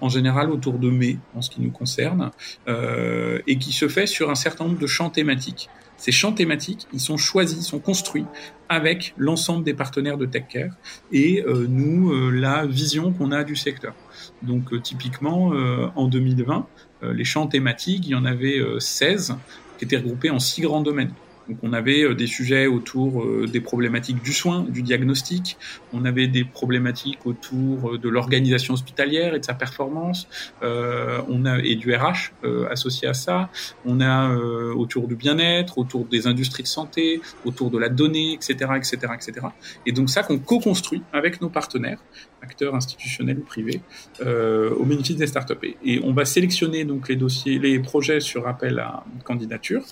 en 0.02 0.10
général 0.10 0.50
autour 0.50 0.80
de 0.80 0.90
mai 0.90 1.18
en 1.36 1.42
ce 1.42 1.50
qui 1.50 1.62
nous 1.62 1.72
concerne, 1.72 2.32
et 2.68 3.58
qui 3.58 3.72
se 3.72 3.88
fait 3.88 4.08
sur 4.08 4.30
un 4.30 4.36
certain 4.36 4.66
nombre 4.66 4.80
de 4.80 4.88
champs 4.88 5.10
thématiques. 5.10 5.70
Ces 5.98 6.12
champs 6.12 6.32
thématiques, 6.32 6.88
ils 6.94 7.00
sont 7.00 7.18
choisis, 7.18 7.66
sont 7.66 7.80
construits 7.80 8.26
avec 8.70 9.16
l'ensemble 9.18 9.64
des 9.64 9.74
partenaires 9.74 10.18
de 10.18 10.28
TechCare 10.28 10.74
et 11.12 11.44
nous, 11.68 12.32
la 12.32 12.66
vision 12.66 13.12
qu'on 13.14 13.32
a 13.32 13.44
du 13.44 13.56
secteur. 13.56 13.96
Donc 14.44 14.82
typiquement, 14.84 15.54
en 15.96 16.08
2020, 16.08 16.58
euh, 16.58 16.62
les 17.02 17.24
champs 17.24 17.48
thématiques, 17.48 18.06
il 18.06 18.12
y 18.12 18.16
en 18.16 18.26
avait 18.26 18.62
16 18.80 19.32
euh, 19.32 19.34
qui 19.78 19.86
étaient 19.86 19.98
regroupés 19.98 20.30
en 20.30 20.40
six 20.40 20.62
grands 20.62 20.82
domaines. 20.82 21.14
Donc 21.50 21.58
on 21.64 21.74
avait 21.74 22.04
euh, 22.04 22.14
des 22.14 22.28
sujets 22.28 22.68
autour 22.68 23.26
des 23.48 23.62
problématiques 23.62 24.22
du 24.24 24.34
soin, 24.34 24.64
du 24.64 24.82
diagnostic, 24.82 25.58
on 25.94 26.06
avait 26.06 26.28
des 26.28 26.44
problématiques 26.44 27.26
autour 27.26 27.98
de 27.98 28.10
l'organisation 28.10 28.74
hospitalière 28.74 29.34
et 29.36 29.40
de 29.40 29.46
sa 29.46 29.54
performance, 29.54 30.28
euh, 30.64 31.22
on 31.30 31.46
a 31.46 31.60
et 31.60 31.76
du 31.76 31.94
RH 31.94 32.32
associé 32.70 33.08
à 33.08 33.14
ça, 33.14 33.50
on 33.86 34.02
a 34.02 34.36
autour 34.76 35.08
du 35.08 35.16
bien-être, 35.16 35.78
autour 35.78 36.06
des 36.06 36.28
industries 36.28 36.64
de 36.64 36.68
santé, 36.68 37.22
autour 37.46 37.72
de 37.72 37.78
la 37.78 37.90
donnée, 37.90 38.34
etc., 38.34 38.72
etc., 38.76 38.98
etc. 39.14 39.48
Et 39.86 39.92
donc 39.92 40.10
ça 40.10 40.24
qu'on 40.24 40.40
co-construit 40.40 41.02
avec 41.14 41.42
nos 41.42 41.50
partenaires 41.50 42.00
acteurs 42.42 42.76
institutionnels 42.76 43.40
ou 43.40 43.44
privés, 43.44 43.82
euh, 44.22 44.74
au 44.76 44.84
bénéfice 44.84 45.16
des 45.16 45.28
startups. 45.28 45.76
Et 45.84 46.00
on 46.04 46.14
va 46.14 46.26
sélectionner 46.26 46.86
donc 46.86 47.10
les 47.10 47.16
dossiers, 47.16 47.60
les 47.60 47.80
projets 47.80 48.20
sur 48.20 48.48
appel 48.48 48.80
à 48.80 49.04
candidature. 49.24 49.84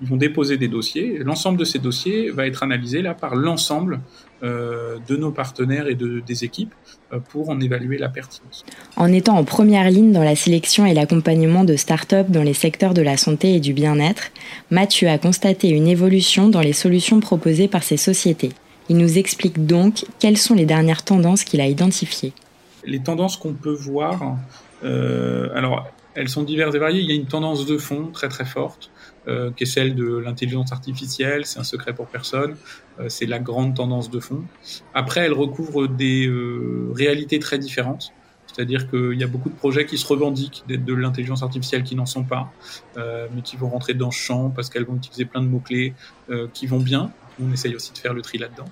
Ils 0.00 0.08
vont 0.08 0.16
déposer 0.16 0.56
des 0.56 0.68
dossiers. 0.68 1.18
L'ensemble 1.18 1.58
de 1.58 1.64
ces 1.64 1.78
dossiers 1.78 2.30
va 2.30 2.46
être 2.46 2.62
analysé 2.62 3.02
là 3.02 3.14
par 3.14 3.34
l'ensemble 3.34 4.00
euh, 4.44 4.98
de 5.08 5.16
nos 5.16 5.32
partenaires 5.32 5.88
et 5.88 5.96
de, 5.96 6.20
des 6.20 6.44
équipes 6.44 6.72
euh, 7.12 7.18
pour 7.18 7.50
en 7.50 7.58
évaluer 7.60 7.98
la 7.98 8.08
pertinence. 8.08 8.64
En 8.96 9.12
étant 9.12 9.36
en 9.36 9.42
première 9.42 9.90
ligne 9.90 10.12
dans 10.12 10.22
la 10.22 10.36
sélection 10.36 10.86
et 10.86 10.94
l'accompagnement 10.94 11.64
de 11.64 11.74
startups 11.74 12.28
dans 12.28 12.44
les 12.44 12.54
secteurs 12.54 12.94
de 12.94 13.02
la 13.02 13.16
santé 13.16 13.54
et 13.54 13.60
du 13.60 13.72
bien-être, 13.72 14.30
Mathieu 14.70 15.08
a 15.08 15.18
constaté 15.18 15.70
une 15.70 15.88
évolution 15.88 16.48
dans 16.48 16.60
les 16.60 16.72
solutions 16.72 17.18
proposées 17.18 17.66
par 17.66 17.82
ces 17.82 17.96
sociétés. 17.96 18.52
Il 18.88 18.98
nous 18.98 19.18
explique 19.18 19.66
donc 19.66 20.04
quelles 20.20 20.38
sont 20.38 20.54
les 20.54 20.66
dernières 20.66 21.02
tendances 21.02 21.42
qu'il 21.42 21.60
a 21.60 21.66
identifiées. 21.66 22.32
Les 22.84 23.00
tendances 23.00 23.36
qu'on 23.36 23.52
peut 23.52 23.74
voir, 23.74 24.36
euh, 24.84 25.48
alors 25.56 25.88
elles 26.14 26.28
sont 26.28 26.44
diverses 26.44 26.74
et 26.76 26.78
variées. 26.78 27.00
Il 27.00 27.08
y 27.08 27.12
a 27.12 27.16
une 27.16 27.26
tendance 27.26 27.66
de 27.66 27.76
fond 27.76 28.10
très 28.12 28.28
très 28.28 28.44
forte 28.44 28.90
qui 29.56 29.64
est 29.64 29.66
celle 29.66 29.94
de 29.94 30.16
l'intelligence 30.16 30.72
artificielle. 30.72 31.44
C'est 31.44 31.58
un 31.58 31.64
secret 31.64 31.94
pour 31.94 32.06
personne. 32.06 32.56
c'est 33.08 33.26
la 33.26 33.38
grande 33.38 33.74
tendance 33.74 34.10
de 34.10 34.20
fond. 34.20 34.42
Après, 34.94 35.20
elle 35.20 35.32
recouvre 35.32 35.86
des 35.86 36.30
réalités 36.94 37.38
très 37.38 37.58
différentes. 37.58 38.12
C'est-à-dire 38.58 38.90
qu'il 38.90 39.14
y 39.14 39.22
a 39.22 39.26
beaucoup 39.26 39.50
de 39.50 39.54
projets 39.54 39.86
qui 39.86 39.98
se 39.98 40.06
revendiquent 40.06 40.64
d'être 40.66 40.84
de 40.84 40.94
l'intelligence 40.94 41.42
artificielle 41.42 41.82
qui 41.84 41.94
n'en 41.94 42.06
sont 42.06 42.24
pas, 42.24 42.52
euh, 42.96 43.28
mais 43.34 43.42
qui 43.42 43.56
vont 43.56 43.68
rentrer 43.68 43.94
dans 43.94 44.10
ce 44.10 44.18
champ 44.18 44.50
parce 44.50 44.70
qu'elles 44.70 44.84
vont 44.84 44.96
utiliser 44.96 45.26
plein 45.26 45.42
de 45.42 45.46
mots-clés 45.46 45.94
euh, 46.30 46.48
qui 46.52 46.66
vont 46.66 46.80
bien. 46.80 47.12
On 47.40 47.52
essaye 47.52 47.76
aussi 47.76 47.92
de 47.92 47.98
faire 47.98 48.14
le 48.14 48.22
tri 48.22 48.38
là-dedans. 48.38 48.64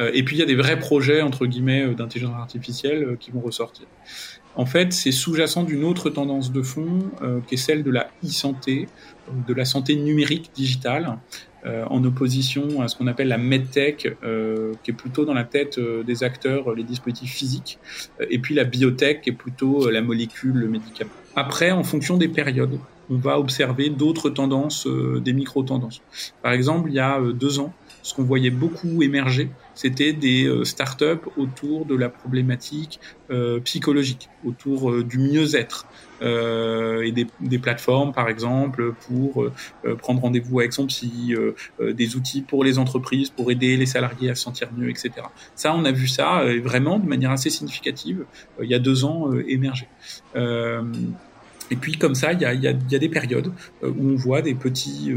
Euh, 0.00 0.10
et 0.12 0.22
puis 0.22 0.36
il 0.36 0.40
y 0.40 0.42
a 0.42 0.46
des 0.46 0.54
vrais 0.54 0.78
projets, 0.78 1.22
entre 1.22 1.46
guillemets, 1.46 1.94
d'intelligence 1.94 2.34
artificielle 2.36 3.16
qui 3.18 3.30
vont 3.30 3.40
ressortir. 3.40 3.86
En 4.54 4.66
fait, 4.66 4.92
c'est 4.92 5.12
sous-jacent 5.12 5.64
d'une 5.64 5.84
autre 5.84 6.10
tendance 6.10 6.52
de 6.52 6.62
fond 6.62 7.10
qui 7.46 7.54
est 7.54 7.58
celle 7.58 7.82
de 7.82 7.90
la 7.90 8.10
e-santé, 8.22 8.86
de 9.48 9.54
la 9.54 9.64
santé 9.64 9.96
numérique 9.96 10.50
digitale, 10.54 11.18
euh, 11.64 11.84
en 11.90 12.02
opposition 12.02 12.82
à 12.82 12.88
ce 12.88 12.96
qu'on 12.96 13.06
appelle 13.06 13.28
la 13.28 13.38
medtech, 13.38 14.16
euh, 14.24 14.72
qui 14.82 14.90
est 14.90 14.94
plutôt 14.94 15.24
dans 15.24 15.34
la 15.34 15.44
tête 15.44 15.78
euh, 15.78 16.02
des 16.02 16.24
acteurs, 16.24 16.74
les 16.74 16.82
dispositifs 16.82 17.32
physiques, 17.32 17.78
et 18.30 18.40
puis 18.40 18.56
la 18.56 18.64
biotech, 18.64 19.20
qui 19.20 19.30
est 19.30 19.34
plutôt 19.34 19.88
la 19.88 20.02
molécule, 20.02 20.54
le 20.54 20.66
médicament. 20.66 21.12
Après, 21.36 21.70
en 21.70 21.84
fonction 21.84 22.16
des 22.16 22.26
périodes, 22.26 22.80
on 23.10 23.16
va 23.16 23.38
observer 23.38 23.90
d'autres 23.90 24.28
tendances, 24.28 24.88
des 24.88 25.32
micro-tendances. 25.32 26.02
Par 26.42 26.52
exemple, 26.52 26.90
il 26.90 26.94
y 26.94 27.00
a 27.00 27.20
deux 27.32 27.60
ans, 27.60 27.72
ce 28.02 28.14
qu'on 28.14 28.24
voyait 28.24 28.50
beaucoup 28.50 29.02
émerger, 29.02 29.48
c'était 29.74 30.12
des 30.12 30.50
startups 30.64 31.28
autour 31.36 31.86
de 31.86 31.94
la 31.94 32.08
problématique 32.08 33.00
psychologique, 33.64 34.28
autour 34.44 35.02
du 35.02 35.18
mieux-être, 35.18 35.86
euh, 36.22 37.02
et 37.02 37.12
des, 37.12 37.58
plateformes, 37.58 38.12
par 38.12 38.28
exemple, 38.28 38.92
pour 39.06 39.44
euh, 39.44 39.52
prendre 39.96 40.22
rendez-vous 40.22 40.60
avec 40.60 40.72
son 40.72 40.86
psy, 40.86 41.34
euh, 41.34 41.92
des 41.92 42.16
outils 42.16 42.42
pour 42.42 42.62
les 42.64 42.78
entreprises, 42.78 43.30
pour 43.30 43.50
aider 43.50 43.76
les 43.76 43.86
salariés 43.86 44.30
à 44.30 44.34
se 44.34 44.42
sentir 44.42 44.68
mieux, 44.76 44.88
etc. 44.88 45.10
Ça, 45.56 45.74
on 45.74 45.84
a 45.84 45.92
vu 45.92 46.06
ça 46.06 46.44
vraiment 46.62 46.98
de 46.98 47.08
manière 47.08 47.30
assez 47.30 47.50
significative 47.50 48.24
il 48.62 48.68
y 48.68 48.74
a 48.74 48.78
deux 48.78 49.04
ans 49.04 49.32
émerger. 49.46 49.88
et 50.36 51.76
puis 51.76 51.96
comme 51.96 52.14
ça, 52.14 52.32
il 52.32 52.40
y 52.40 52.46
a, 52.46 52.72
des 52.72 53.08
périodes 53.08 53.52
où 53.82 54.10
on 54.10 54.14
voit 54.14 54.42
des 54.42 54.54
petits 54.54 55.12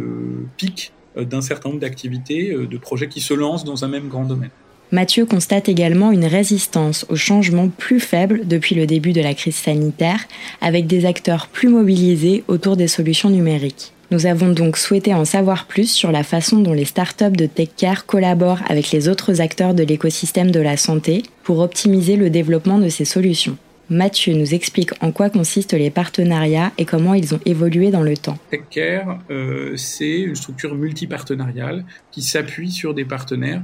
pics 0.58 0.94
d'un 1.18 1.42
certain 1.42 1.70
nombre 1.70 1.82
d'activités, 1.82 2.54
de 2.54 2.78
projets 2.78 3.08
qui 3.08 3.22
se 3.22 3.34
lancent 3.34 3.64
dans 3.64 3.86
un 3.86 3.88
même 3.88 4.08
grand 4.08 4.26
domaine. 4.26 4.50
Mathieu 4.92 5.26
constate 5.26 5.68
également 5.68 6.12
une 6.12 6.26
résistance 6.26 7.06
au 7.10 7.16
changement 7.16 7.70
plus 7.70 8.00
faible 8.00 8.42
depuis 8.46 8.76
le 8.76 8.86
début 8.86 9.14
de 9.14 9.22
la 9.22 9.34
crise 9.34 9.56
sanitaire, 9.56 10.26
avec 10.62 10.86
des 10.86 11.06
acteurs 11.06 11.48
plus 11.48 11.70
mobilisés 11.70 12.44
autour 12.48 12.78
des 12.78 12.88
solutions 12.88 13.30
numériques. 13.30 13.94
Nous 14.12 14.28
avons 14.28 14.52
donc 14.52 14.78
souhaité 14.78 15.16
en 15.16 15.26
savoir 15.26 15.66
plus 15.66 15.92
sur 15.92 16.12
la 16.12 16.22
façon 16.24 16.60
dont 16.60 16.74
les 16.74 16.86
startups 16.86 17.32
de 17.32 17.48
TechCare 17.48 18.06
collaborent 18.06 18.62
avec 18.70 18.92
les 18.92 19.10
autres 19.10 19.42
acteurs 19.42 19.74
de 19.74 19.84
l'écosystème 19.84 20.52
de 20.52 20.60
la 20.60 20.78
santé 20.78 21.24
pour 21.44 21.60
optimiser 21.60 22.16
le 22.16 22.30
développement 22.30 22.78
de 22.78 22.90
ces 22.90 23.06
solutions. 23.06 23.58
Mathieu 23.90 24.34
nous 24.34 24.56
explique 24.56 24.92
en 25.02 25.12
quoi 25.12 25.30
consistent 25.30 25.74
les 25.74 25.92
partenariats 25.92 26.72
et 26.80 26.86
comment 26.86 27.14
ils 27.14 27.36
ont 27.36 27.40
évolué 27.46 27.92
dans 27.92 28.02
le 28.02 28.18
temps. 28.18 28.38
TechCare, 28.50 29.20
euh, 29.30 29.78
c'est 29.78 30.22
une 30.22 30.36
structure 30.36 30.74
multipartenariale 30.74 31.86
qui 32.10 32.24
s'appuie 32.24 32.72
sur 32.72 32.96
des 32.96 33.06
partenaires 33.06 33.62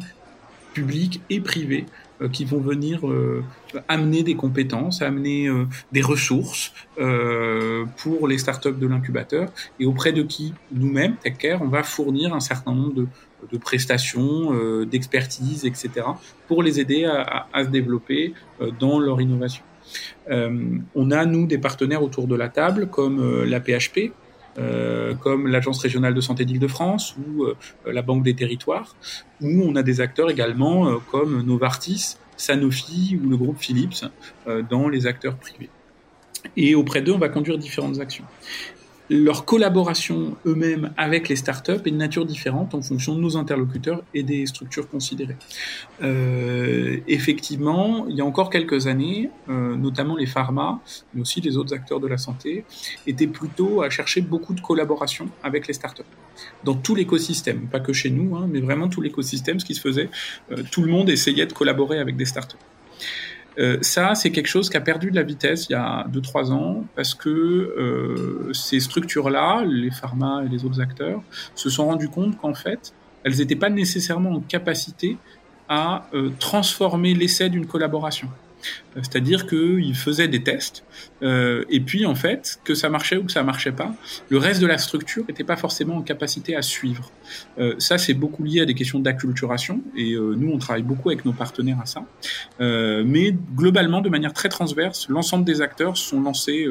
publics 0.74 1.22
et 1.32 1.40
privés 1.40 1.86
euh, 2.22 2.30
qui 2.30 2.46
vont 2.46 2.60
venir 2.60 3.08
euh, 3.08 3.44
amener 3.88 4.22
des 4.22 4.36
compétences, 4.36 5.02
amener 5.02 5.50
des 5.92 6.02
ressources 6.02 6.72
pour 7.98 8.28
les 8.28 8.38
startups 8.38 8.78
de 8.80 8.88
l'incubateur 8.88 9.52
et 9.80 9.86
auprès 9.88 10.14
de 10.14 10.22
qui 10.22 10.54
nous-mêmes, 10.72 11.16
TechCare, 11.16 11.64
on 11.64 11.68
va 11.68 11.82
fournir 11.82 12.36
un 12.36 12.40
certain 12.40 12.76
nombre 12.76 13.08
de, 13.52 13.58
prestations, 13.58 14.84
d'expertise, 14.86 15.66
etc., 15.66 16.06
pour 16.48 16.62
les 16.62 16.80
aider 16.80 17.06
à, 17.06 17.64
se 17.64 17.70
développer 17.70 18.36
dans 18.80 19.00
leur 19.00 19.20
innovation. 19.20 19.64
On 20.30 21.12
a, 21.12 21.26
nous, 21.26 21.48
des 21.48 21.58
partenaires 21.58 22.04
autour 22.04 22.28
de 22.28 22.36
la 22.36 22.50
table, 22.50 22.88
comme 22.90 23.44
la 23.44 23.60
PHP, 23.60 24.12
euh, 24.58 25.16
comme 25.16 25.48
l'Agence 25.48 25.80
régionale 25.80 26.14
de 26.14 26.20
santé 26.20 26.44
d'Île-de-France 26.44 27.16
ou 27.16 27.46
euh, 27.46 27.56
la 27.86 28.02
Banque 28.02 28.24
des 28.24 28.36
territoires, 28.36 28.98
où 29.40 29.64
on 29.64 29.78
a 29.78 29.84
des 29.84 30.02
acteurs 30.02 30.30
également 30.30 30.90
euh, 30.90 30.98
comme 31.10 31.42
Novartis, 31.42 32.18
Sanofi 32.36 33.18
ou 33.24 33.30
le 33.30 33.38
groupe 33.38 33.60
Philips 33.60 34.04
dans 34.70 34.90
les 34.90 35.06
acteurs 35.06 35.36
privés. 35.36 35.70
Et 36.58 36.74
auprès 36.74 37.02
d'eux, 37.02 37.14
on 37.14 37.20
va 37.20 37.30
conduire 37.30 37.58
différentes 37.60 38.00
actions 38.00 38.26
leur 39.12 39.44
collaboration 39.44 40.38
eux-mêmes 40.46 40.94
avec 40.96 41.28
les 41.28 41.36
startups 41.36 41.82
est 41.86 41.92
de 41.92 41.98
nature 41.98 42.26
différente 42.26 42.74
en 42.74 42.82
fonction 42.82 43.14
de 43.14 43.20
nos 43.20 43.36
interlocuteurs 43.36 44.02
et 44.14 44.24
des 44.24 44.46
structures 44.46 44.88
considérées. 44.88 45.36
Euh, 46.02 46.98
effectivement, 47.10 48.06
il 48.08 48.16
y 48.16 48.22
a 48.22 48.26
encore 48.26 48.50
quelques 48.50 48.88
années, 48.88 49.30
euh, 49.50 49.76
notamment 49.76 50.16
les 50.16 50.28
pharma, 50.28 50.80
mais 51.14 51.22
aussi 51.22 51.42
les 51.42 51.58
autres 51.58 51.74
acteurs 51.74 52.00
de 52.00 52.08
la 52.08 52.18
santé, 52.18 52.64
étaient 53.06 53.28
plutôt 53.28 53.82
à 53.82 53.90
chercher 53.90 54.22
beaucoup 54.22 54.54
de 54.54 54.62
collaboration 54.62 55.28
avec 55.44 55.68
les 55.68 55.74
startups. 55.74 56.04
Dans 56.64 56.76
tout 56.76 56.96
l'écosystème, 56.96 57.68
pas 57.68 57.82
que 57.82 57.92
chez 57.92 58.12
nous, 58.12 58.38
hein, 58.38 58.48
mais 58.50 58.62
vraiment 58.62 58.88
tout 58.88 59.02
l'écosystème, 59.02 59.60
ce 59.60 59.66
qui 59.66 59.76
se 59.76 59.82
faisait, 59.82 60.10
euh, 60.54 60.64
tout 60.72 60.84
le 60.84 60.90
monde 60.90 61.10
essayait 61.10 61.46
de 61.46 61.54
collaborer 61.54 62.00
avec 62.00 62.16
des 62.16 62.26
startups. 62.26 62.56
Euh, 63.60 63.78
ça, 63.82 64.16
c'est 64.16 64.32
quelque 64.32 64.48
chose 64.48 64.70
qui 64.70 64.78
a 64.78 64.82
perdu 64.82 65.12
de 65.12 65.16
la 65.16 65.24
vitesse 65.24 65.68
il 65.70 65.74
y 65.74 65.76
a 65.76 66.06
2-3 66.12 66.52
ans 66.52 66.86
parce 66.96 67.14
que 67.14 67.30
euh, 67.30 68.54
ces 68.54 68.80
structures-là, 68.80 69.64
les 69.66 69.92
pharma 69.92 70.44
et 70.46 70.50
les 70.50 70.64
autres 70.64 70.80
acteurs, 70.80 71.22
se 71.56 71.70
sont 71.70 71.86
rendus 71.86 72.10
compte 72.10 72.38
qu'en 72.38 72.54
fait, 72.54 72.94
elles 73.24 73.38
n'étaient 73.38 73.56
pas 73.56 73.70
nécessairement 73.70 74.32
en 74.32 74.40
capacité 74.40 75.18
à 75.68 76.08
euh, 76.14 76.32
transformer 76.40 77.14
l'essai 77.14 77.50
d'une 77.50 77.66
collaboration. 77.66 78.30
C'est-à-dire 78.96 79.48
qu'ils 79.48 79.96
faisaient 79.96 80.28
des 80.28 80.44
tests, 80.44 80.84
euh, 81.24 81.64
et 81.70 81.80
puis 81.80 82.06
en 82.06 82.16
fait, 82.16 82.60
que 82.64 82.74
ça 82.74 82.90
marchait 82.90 83.18
ou 83.18 83.24
que 83.24 83.32
ça 83.32 83.44
marchait 83.44 83.72
pas, 83.72 83.94
le 84.30 84.38
reste 84.38 84.62
de 84.62 84.68
la 84.68 84.78
structure 84.78 85.24
n'était 85.28 85.44
pas 85.44 85.56
forcément 85.56 85.96
en 85.96 86.02
capacité 86.02 86.56
à 86.56 86.62
suivre. 86.62 87.12
Euh, 87.58 87.76
ça, 87.78 87.98
c'est 87.98 88.14
beaucoup 88.14 88.44
lié 88.44 88.62
à 88.62 88.66
des 88.66 88.74
questions 88.74 89.00
d'acculturation, 89.00 89.82
et 89.96 90.14
euh, 90.14 90.36
nous, 90.36 90.52
on 90.52 90.58
travaille 90.58 90.84
beaucoup 90.84 91.10
avec 91.10 91.26
nos 91.26 91.34
partenaires 91.34 91.80
à 91.82 91.86
ça. 91.86 92.06
Mais 92.60 93.36
globalement, 93.56 94.02
de 94.02 94.10
manière 94.10 94.34
très 94.34 94.50
transverse, 94.50 95.08
l'ensemble 95.10 95.46
des 95.46 95.62
acteurs 95.62 95.98
sont 95.98 96.22
lancés 96.22 96.68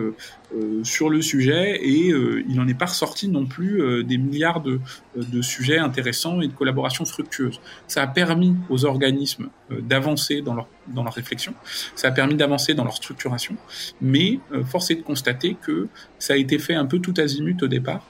euh, 0.54 0.80
euh, 0.80 0.84
sur 0.84 1.10
le 1.10 1.22
sujet, 1.22 1.80
et 1.82 2.08
il 2.08 2.54
n'en 2.56 2.66
est 2.68 2.74
pas 2.74 2.86
ressorti 2.86 3.28
non 3.28 3.46
plus 3.46 4.04
des 4.04 4.18
milliards 4.18 4.60
de, 4.60 4.80
de, 5.16 5.42
sujets 5.42 5.78
intéressants 5.78 6.40
et 6.40 6.48
de 6.48 6.52
collaborations 6.52 7.04
fructueuses. 7.04 7.60
Ça 7.86 8.02
a 8.02 8.06
permis 8.06 8.56
aux 8.68 8.84
organismes 8.84 9.48
d'avancer 9.70 10.42
dans 10.42 10.54
leur, 10.54 10.66
dans 10.88 11.04
leur 11.04 11.14
réflexion, 11.14 11.54
ça 11.94 12.08
a 12.08 12.10
permis 12.10 12.34
d'avancer 12.34 12.74
dans 12.74 12.84
leur 12.84 12.94
structuration, 12.94 13.56
mais 14.00 14.40
euh, 14.52 14.64
force 14.64 14.90
est 14.90 14.96
de 14.96 15.02
constater 15.02 15.56
que 15.60 15.88
ça 16.18 16.34
a 16.34 16.36
été 16.36 16.58
fait 16.58 16.74
un 16.74 16.86
peu 16.86 16.98
tout 16.98 17.14
azimut 17.18 17.62
au 17.62 17.68
départ 17.68 18.06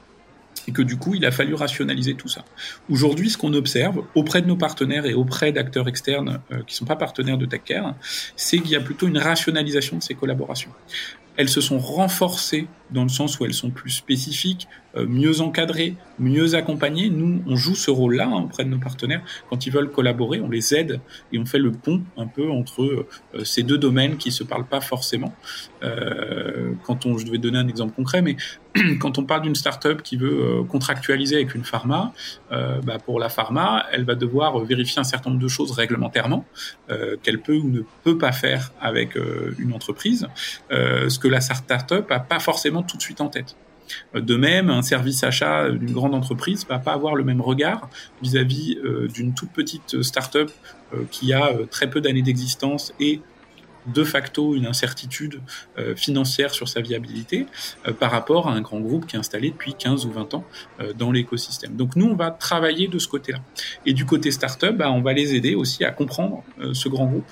et 0.69 0.73
que 0.73 0.83
du 0.83 0.97
coup, 0.97 1.15
il 1.15 1.25
a 1.25 1.31
fallu 1.31 1.55
rationaliser 1.55 2.15
tout 2.15 2.29
ça. 2.29 2.45
Aujourd'hui, 2.91 3.31
ce 3.31 3.39
qu'on 3.39 3.55
observe 3.55 4.05
auprès 4.15 4.43
de 4.43 4.47
nos 4.47 4.57
partenaires 4.57 5.07
et 5.07 5.15
auprès 5.15 5.53
d'acteurs 5.53 5.89
externes 5.89 6.41
euh, 6.53 6.59
qui 6.67 6.75
ne 6.75 6.79
sont 6.79 6.85
pas 6.85 6.97
partenaires 6.97 7.39
de 7.39 7.47
TechCare, 7.47 7.95
c'est 8.37 8.59
qu'il 8.59 8.71
y 8.71 8.77
a 8.77 8.81
plutôt 8.81 9.09
une 9.09 9.19
rationalisation 9.19 9.97
de 9.97 10.03
ces 10.03 10.15
collaborations. 10.15 10.71
Elles 11.41 11.49
se 11.49 11.63
sont 11.63 11.79
renforcées 11.79 12.67
dans 12.91 13.03
le 13.03 13.09
sens 13.09 13.41
où 13.41 13.47
elles 13.47 13.55
sont 13.55 13.71
plus 13.71 13.89
spécifiques, 13.89 14.69
euh, 14.95 15.07
mieux 15.07 15.41
encadrées, 15.41 15.95
mieux 16.19 16.55
accompagnées. 16.55 17.09
Nous, 17.09 17.43
on 17.47 17.57
joue 17.57 17.75
ce 17.75 17.91
rôle-là 17.91 18.27
hein, 18.27 18.43
auprès 18.43 18.63
de 18.63 18.69
nos 18.69 18.79
partenaires. 18.79 19.23
Quand 19.49 19.65
ils 19.65 19.73
veulent 19.73 19.91
collaborer, 19.91 20.43
on 20.43 20.51
les 20.51 20.75
aide 20.75 21.01
et 21.33 21.39
on 21.39 21.47
fait 21.47 21.59
le 21.59 21.73
pont 21.73 22.03
un 22.19 22.27
peu 22.27 22.51
entre 22.51 22.83
euh, 22.83 23.07
ces 23.43 23.63
deux 23.63 23.79
domaines 23.79 24.19
qui 24.19 24.33
se 24.33 24.45
parlent 24.45 24.67
pas 24.67 24.83
forcément. 24.83 25.35
Euh, 25.83 26.73
quand 26.85 27.07
on, 27.07 27.17
je 27.17 27.25
devais 27.25 27.39
donner 27.39 27.57
un 27.57 27.69
exemple 27.69 27.95
concret, 27.95 28.21
mais 28.21 28.37
quand 29.01 29.19
on 29.19 29.25
parle 29.25 29.43
d'une 29.43 29.55
start-up 29.55 30.03
qui 30.03 30.17
veut 30.17 30.61
euh, 30.61 30.65
contractualiser 30.65 31.37
avec 31.37 31.55
une 31.55 31.65
pharma, 31.65 32.13
euh, 32.53 32.81
bah 32.83 32.99
pour 32.99 33.19
la 33.19 33.29
pharma, 33.29 33.85
elle 33.93 34.05
va 34.05 34.15
devoir 34.15 34.59
vérifier 34.61 35.01
un 35.01 35.05
certain 35.05 35.31
nombre 35.31 35.43
de 35.43 35.49
choses 35.49 35.73
réglementairement 35.73 36.45
euh, 36.91 37.17
qu'elle 37.23 37.41
peut 37.41 37.57
ou 37.57 37.69
ne 37.69 37.81
peut 38.05 38.19
pas 38.19 38.33
faire 38.33 38.73
avec 38.81 39.17
une 39.59 39.73
entreprise, 39.73 40.29
ce 40.71 41.19
que 41.19 41.29
la 41.29 41.41
start-up 41.41 42.11
a 42.11 42.21
pas 42.21 42.39
forcément 42.39 42.83
tout 42.83 42.97
de 42.97 43.03
suite 43.03 43.21
en 43.21 43.29
tête. 43.29 43.57
De 44.15 44.37
même, 44.37 44.71
un 44.71 44.83
service 44.83 45.25
achat 45.25 45.69
d'une 45.71 45.93
grande 45.93 46.15
entreprise 46.15 46.67
va 46.69 46.79
pas 46.79 46.93
avoir 46.93 47.15
le 47.15 47.25
même 47.25 47.41
regard 47.41 47.89
vis-à-vis 48.23 48.79
d'une 49.13 49.35
toute 49.35 49.51
petite 49.51 50.03
start-up 50.03 50.51
qui 51.11 51.33
a 51.33 51.53
très 51.71 51.91
peu 51.91 52.01
d'années 52.01 52.23
d'existence 52.23 52.93
et 53.01 53.21
de 53.87 54.05
facto 54.05 54.55
une 54.55 54.67
incertitude 54.67 55.41
euh, 55.79 55.95
financière 55.97 56.55
sur 56.55 56.69
sa 56.69 56.81
viabilité 56.81 57.47
euh, 57.87 57.93
par 57.93 58.11
rapport 58.11 58.49
à 58.49 58.53
un 58.53 58.61
grand 58.61 58.81
groupe 58.81 59.07
qui 59.07 59.17
est 59.17 59.19
installé 59.19 59.51
depuis 59.51 59.75
15 59.75 60.07
ou 60.07 60.13
20 60.13 60.35
ans 60.35 60.45
euh, 60.81 60.93
dans 60.93 61.11
l'écosystème. 61.11 61.77
Donc 61.77 61.97
nous, 61.97 62.07
on 62.07 62.15
va 62.15 62.31
travailler 62.31 62.89
de 62.89 62.99
ce 62.99 63.09
côté-là. 63.09 63.39
Et 63.87 63.93
du 63.93 64.05
côté 64.05 64.31
startup, 64.31 64.77
bah, 64.77 64.91
on 64.93 65.01
va 65.01 65.13
les 65.13 65.35
aider 65.35 65.55
aussi 65.55 65.85
à 65.85 65.91
comprendre 65.91 66.43
ce 66.73 66.89
grand 66.89 67.07
groupe 67.07 67.31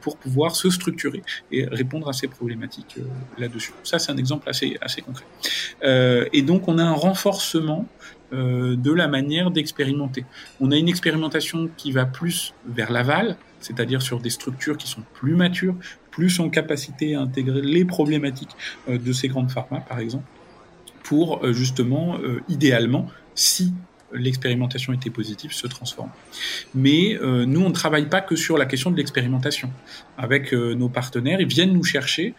pour 0.00 0.16
pouvoir 0.16 0.56
se 0.56 0.70
structurer 0.70 1.22
et 1.52 1.66
répondre 1.66 2.08
à 2.08 2.12
ces 2.12 2.28
problématiques 2.28 2.96
là-dessus. 3.38 3.72
Ça, 3.82 3.98
c'est 3.98 4.12
un 4.12 4.16
exemple 4.16 4.48
assez, 4.48 4.76
assez 4.80 5.02
concret. 5.02 5.26
et 6.32 6.42
donc, 6.42 6.68
on 6.68 6.78
a 6.78 6.82
un 6.82 6.92
renforcement 6.92 7.86
de 8.32 8.92
la 8.92 9.08
manière 9.08 9.50
d'expérimenter. 9.50 10.24
On 10.60 10.70
a 10.70 10.76
une 10.76 10.88
expérimentation 10.88 11.68
qui 11.76 11.92
va 11.92 12.06
plus 12.06 12.54
vers 12.66 12.90
l'aval, 12.90 13.36
c'est-à-dire 13.64 14.02
sur 14.02 14.20
des 14.20 14.30
structures 14.30 14.76
qui 14.76 14.86
sont 14.86 15.02
plus 15.14 15.34
matures, 15.34 15.74
plus 16.10 16.38
en 16.38 16.50
capacité 16.50 17.14
à 17.14 17.20
intégrer 17.22 17.62
les 17.62 17.84
problématiques 17.84 18.54
euh, 18.88 18.98
de 18.98 19.12
ces 19.12 19.28
grandes 19.28 19.50
pharma, 19.50 19.80
par 19.80 19.98
exemple, 19.98 20.24
pour 21.02 21.44
euh, 21.44 21.52
justement, 21.52 22.18
euh, 22.18 22.40
idéalement, 22.48 23.08
si 23.34 23.72
l'expérimentation 24.12 24.92
était 24.92 25.10
positive, 25.10 25.52
se 25.52 25.66
transformer. 25.66 26.12
Mais 26.72 27.18
nous, 27.20 27.62
on 27.62 27.68
ne 27.68 27.74
travaille 27.74 28.08
pas 28.08 28.20
que 28.20 28.36
sur 28.36 28.56
la 28.56 28.64
question 28.64 28.92
de 28.92 28.96
l'expérimentation. 28.96 29.72
Avec 30.16 30.52
nos 30.52 30.88
partenaires, 30.88 31.40
ils 31.40 31.48
viennent 31.48 31.72
nous 31.72 31.82
chercher 31.82 32.34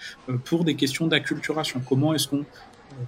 pour 0.45 0.63
des 0.63 0.75
questions 0.75 1.05
d'acculturation. 1.05 1.81
Comment 1.85 2.13
est-ce 2.13 2.29
qu'on 2.29 2.45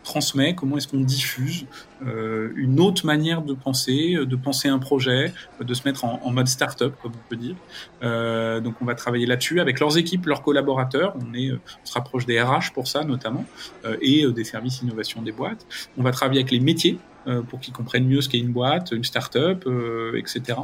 transmet, 0.04 0.56
comment 0.56 0.78
est-ce 0.78 0.88
qu'on 0.88 1.00
diffuse 1.00 1.66
euh, 2.06 2.52
une 2.56 2.80
autre 2.80 3.06
manière 3.06 3.42
de 3.42 3.54
penser, 3.54 4.16
de 4.16 4.36
penser 4.36 4.68
un 4.68 4.80
projet, 4.80 5.34
de 5.60 5.74
se 5.74 5.88
mettre 5.88 6.06
en, 6.06 6.32
mode 6.32 6.48
start-up, 6.48 6.94
comme 7.02 7.14
on 7.14 7.30
peut 7.30 7.36
dire. 7.36 7.56
Euh, 8.04 8.60
donc 8.60 8.76
on 8.82 8.86
va 8.86 8.96
travailler 8.96 9.26
là-dessus 9.26 9.60
avec 9.60 9.80
leurs 9.80 9.98
équipes, 9.98 10.26
leurs 10.26 10.42
collaborateurs. 10.42 11.16
On, 11.16 11.34
on 11.34 11.60
se 11.84 11.94
rapproche 11.94 12.26
des 12.26 12.42
RH 12.42 12.74
pour 12.74 12.88
ça 12.88 13.04
notamment, 13.04 13.46
euh, 13.86 13.98
et 14.02 14.26
des 14.32 14.44
services 14.44 14.82
innovation 14.82 15.22
des 15.22 15.32
boîtes. 15.32 15.66
On 15.98 16.04
va 16.04 16.12
travailler 16.12 16.42
avec 16.42 16.52
les 16.52 16.60
métiers 16.60 16.98
euh, 16.98 17.17
pour 17.50 17.60
qu'ils 17.60 17.74
comprennent 17.74 18.08
mieux 18.08 18.22
ce 18.22 18.30
qu'est 18.30 18.40
une 18.40 18.52
boîte, 18.52 18.92
une 18.92 19.04
start-up, 19.04 19.64
euh, 19.68 20.18
etc. 20.18 20.60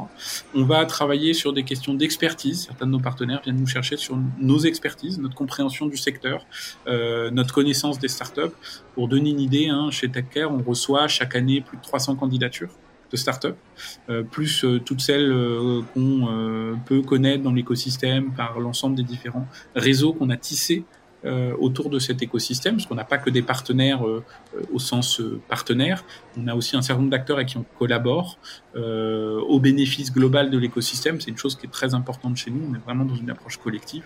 On 0.54 0.64
va 0.64 0.84
travailler 0.86 1.34
sur 1.34 1.52
des 1.52 1.62
questions 1.62 1.94
d'expertise. 1.94 2.64
Certains 2.66 2.86
de 2.86 2.90
nos 2.90 3.00
partenaires 3.00 3.40
viennent 3.42 3.56
nous 3.56 3.66
chercher 3.66 3.96
sur 3.96 4.18
nos 4.38 4.58
expertises, 4.58 5.18
notre 5.18 5.34
compréhension 5.34 5.86
du 5.86 5.96
secteur, 5.96 6.46
euh, 6.86 7.30
notre 7.30 7.54
connaissance 7.54 7.98
des 7.98 8.08
start-up. 8.08 8.54
Pour 8.94 9.08
donner 9.08 9.30
une 9.30 9.40
idée, 9.40 9.68
hein, 9.68 9.90
chez 9.90 10.08
TechCare, 10.10 10.52
on 10.52 10.62
reçoit 10.62 11.08
chaque 11.08 11.34
année 11.36 11.60
plus 11.60 11.76
de 11.76 11.82
300 11.82 12.16
candidatures 12.16 12.70
de 13.10 13.16
start-up, 13.16 13.56
euh, 14.08 14.22
plus 14.22 14.64
euh, 14.64 14.80
toutes 14.80 15.00
celles 15.00 15.30
euh, 15.30 15.82
qu'on 15.92 16.78
peut 16.86 17.02
connaître 17.02 17.42
dans 17.42 17.52
l'écosystème 17.52 18.32
par 18.32 18.58
l'ensemble 18.58 18.96
des 18.96 19.02
différents 19.02 19.46
réseaux 19.76 20.12
qu'on 20.12 20.30
a 20.30 20.36
tissés 20.36 20.84
euh, 20.84 21.03
autour 21.58 21.88
de 21.88 21.98
cet 21.98 22.22
écosystème, 22.22 22.76
parce 22.76 22.86
qu'on 22.86 22.94
n'a 22.94 23.04
pas 23.04 23.18
que 23.18 23.30
des 23.30 23.42
partenaires 23.42 24.06
euh, 24.06 24.22
au 24.72 24.78
sens 24.78 25.20
euh, 25.20 25.40
partenaire, 25.48 26.04
on 26.36 26.46
a 26.48 26.54
aussi 26.54 26.76
un 26.76 26.82
certain 26.82 27.00
nombre 27.00 27.12
d'acteurs 27.12 27.36
avec 27.36 27.48
qui 27.48 27.56
on 27.56 27.64
collabore 27.78 28.38
au 28.76 29.60
bénéfice 29.60 30.12
global 30.12 30.50
de 30.50 30.58
l'écosystème. 30.58 31.20
C'est 31.20 31.30
une 31.30 31.36
chose 31.36 31.54
qui 31.54 31.66
est 31.66 31.70
très 31.70 31.94
importante 31.94 32.36
chez 32.36 32.50
nous. 32.50 32.60
On 32.68 32.74
est 32.74 32.80
vraiment 32.84 33.04
dans 33.04 33.14
une 33.14 33.30
approche 33.30 33.56
collective 33.56 34.04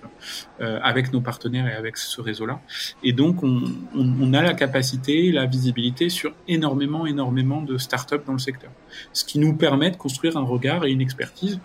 avec 0.60 1.10
nos 1.10 1.22
partenaires 1.22 1.66
et 1.66 1.72
avec 1.72 1.96
ce 1.96 2.20
réseau-là. 2.20 2.60
Et 3.02 3.14
donc, 3.14 3.42
on, 3.42 3.62
on, 3.94 4.12
on, 4.20 4.34
a 4.34 4.42
la 4.42 4.52
capacité, 4.52 5.32
la 5.32 5.46
visibilité 5.46 6.10
sur 6.10 6.34
énormément, 6.48 7.06
énormément 7.06 7.62
de 7.62 7.78
startups 7.78 8.20
dans 8.26 8.34
le 8.34 8.38
secteur, 8.38 8.70
ce 9.14 9.24
qui 9.24 9.38
nous 9.38 9.54
permet 9.54 9.90
de 9.90 9.96
construire 9.96 10.36
un 10.36 10.44
regard 10.44 10.84
et 10.84 10.90
une 10.90 11.00
expertise 11.00 11.58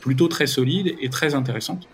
plutôt 0.00 0.28
très 0.28 0.46
solide 0.46 0.94
et 1.02 1.10
très 1.10 1.34
intéressante 1.34 1.86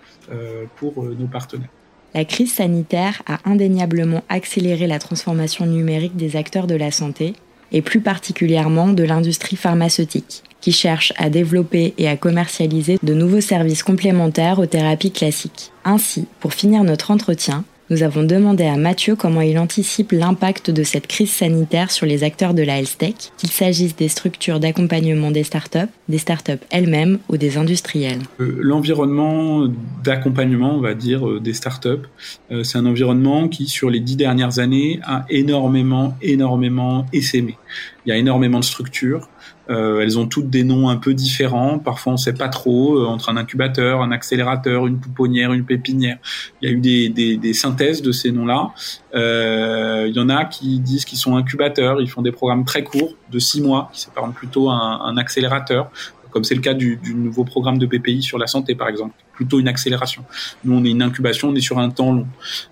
pour 0.77 1.03
nos 1.03 1.27
partenaires. 1.27 1.71
La 2.15 2.25
crise 2.25 2.53
sanitaire 2.53 3.23
a 3.27 3.41
indéniablement 3.45 4.23
accéléré 4.29 4.87
la 4.87 5.01
transformation 5.01 5.67
numérique 5.67 6.17
des 6.17 6.37
acteurs 6.37 6.69
de 6.69 6.77
la 6.77 6.93
santé, 6.93 7.35
et 7.73 7.83
plus 7.83 8.01
particulièrement 8.01 8.89
de 8.89 9.03
l'industrie 9.03 9.57
pharmaceutique, 9.57 10.45
qui 10.61 10.71
cherche 10.71 11.13
à 11.17 11.29
développer 11.29 11.93
et 11.99 12.09
à 12.09 12.17
commercialiser 12.17 12.99
de 13.03 13.15
nouveaux 13.15 13.41
services 13.41 13.83
complémentaires 13.83 14.61
aux 14.61 14.67
thérapies 14.67 15.11
classiques. 15.11 15.73
Ainsi, 15.85 16.27
pour 16.39 16.55
finir 16.55 16.85
notre 16.85 17.11
entretien, 17.11 17.65
nous 17.91 18.03
avons 18.03 18.23
demandé 18.23 18.65
à 18.65 18.77
Mathieu 18.77 19.15
comment 19.15 19.43
il 19.43 19.59
anticipe 19.59 20.13
l'impact 20.13 20.71
de 20.71 20.83
cette 20.83 21.07
crise 21.07 21.31
sanitaire 21.31 21.91
sur 21.91 22.07
les 22.07 22.25
acteurs 22.25 22.55
de 22.55 22.63
la 22.63 22.79
health 22.79 22.97
tech, 22.97 23.15
qu'il 23.37 23.51
s'agisse 23.51 23.95
des 23.95 24.09
structures 24.09 24.59
d'accompagnement 24.59 25.31
des 25.31 25.45
startups, 25.45 25.91
des 26.09 26.17
startups 26.17 26.53
elles-mêmes 26.71 27.19
ou 27.29 27.37
des 27.37 27.59
industriels. 27.59 28.21
Euh, 28.41 28.57
l'environnement 28.61 29.69
d'accompagnement, 30.03 30.75
on 30.75 30.81
va 30.81 30.95
dire, 30.95 31.29
euh, 31.29 31.41
des 31.41 31.53
startups, 31.53 32.09
euh, 32.51 32.65
c'est 32.65 32.79
un 32.79 32.87
environnement 32.87 33.49
qui, 33.49 33.67
sur 33.67 33.91
les 33.91 34.01
dix 34.01 34.17
dernières 34.17 34.59
années, 34.59 35.01
a 35.05 35.27
énormément, 35.29 36.17
énormément 36.23 37.07
essaimé. 37.13 37.59
Il 38.07 38.11
y 38.11 38.13
a 38.13 38.17
énormément 38.17 38.61
de 38.61 38.65
structures, 38.65 39.29
euh, 39.71 40.01
elles 40.01 40.19
ont 40.19 40.27
toutes 40.27 40.51
des 40.51 40.65
noms 40.65 40.89
un 40.89 40.97
peu 40.97 41.15
différents. 41.15 41.79
Parfois, 41.79 42.13
on 42.13 42.17
ne 42.17 42.21
sait 42.21 42.35
pas 42.35 42.49
trop 42.49 42.99
euh, 42.99 43.07
entre 43.07 43.31
un 43.31 43.37
incubateur, 43.37 44.03
un 44.03 44.13
accélérateur, 44.13 44.87
une 44.87 44.99
pouponnière, 44.99 45.53
une 45.53 45.65
pépinière. 45.65 46.19
Il 46.61 46.69
y 46.69 46.73
a 46.73 46.75
eu 46.75 46.81
des, 46.81 47.09
des, 47.09 47.37
des 47.37 47.55
synthèses 47.55 48.03
de 48.03 48.13
ces 48.13 48.31
noms-là. 48.31 48.71
Euh, 49.15 50.07
il 50.09 50.15
y 50.15 50.21
en 50.21 50.29
a 50.29 50.45
qui 50.45 50.81
disent 50.81 51.05
qu'ils 51.05 51.19
sont 51.19 51.37
incubateurs. 51.37 52.01
Ils 52.01 52.11
font 52.11 52.23
des 52.23 52.33
programmes 52.33 52.65
très 52.65 52.85
courts, 52.85 53.15
de 53.31 53.39
six 53.39 53.63
mois, 53.63 53.91
qui 53.93 54.01
s'apparentent 54.03 54.35
plutôt 54.35 54.69
à 54.71 54.75
un, 54.75 55.01
un 55.01 55.17
accélérateur 55.17 55.91
comme 56.35 56.43
c'est 56.43 56.57
le 56.57 56.61
cas 56.61 56.75
du, 56.75 56.97
du, 56.97 57.15
nouveau 57.15 57.45
programme 57.45 57.79
de 57.79 57.87
BPI 57.87 58.21
sur 58.21 58.39
la 58.39 58.49
santé, 58.49 58.75
par 58.75 58.89
exemple, 58.89 59.15
plutôt 59.35 59.61
une 59.61 59.69
accélération. 59.69 60.25
Nous, 60.65 60.77
on 60.77 60.85
est 60.85 60.91
une 60.91 61.01
incubation, 61.01 61.51
on 61.51 61.55
est 61.55 61.61
sur 61.61 61.79
un 61.79 61.91
temps 61.91 62.13
long. 62.13 62.27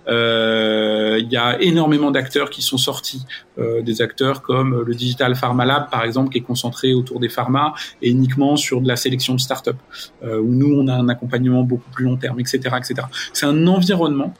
Euh, 0.09 1.17
il 1.21 1.31
y 1.31 1.37
a 1.37 1.61
énormément 1.61 2.11
d'acteurs 2.11 2.49
qui 2.49 2.61
sont 2.61 2.77
sortis, 2.77 3.25
euh, 3.57 3.81
des 3.81 4.01
acteurs 4.01 4.41
comme 4.41 4.83
le 4.85 4.93
Digital 4.93 5.33
Pharma 5.35 5.63
Lab, 5.63 5.89
par 5.89 6.03
exemple, 6.03 6.29
qui 6.29 6.39
est 6.39 6.41
concentré 6.41 6.93
autour 6.93 7.21
des 7.21 7.29
pharma 7.29 7.73
et 8.01 8.11
uniquement 8.11 8.57
sur 8.57 8.81
de 8.81 8.87
la 8.89 8.97
sélection 8.97 9.33
de 9.33 9.39
start-up, 9.39 9.77
euh, 10.25 10.41
où 10.41 10.51
nous, 10.51 10.75
on 10.77 10.89
a 10.89 10.93
un 10.93 11.07
accompagnement 11.07 11.63
beaucoup 11.63 11.89
plus 11.89 12.03
long 12.03 12.17
terme, 12.17 12.41
etc., 12.41 12.59
etc. 12.77 13.07
C'est 13.31 13.45
un 13.45 13.65
environnement 13.67 14.33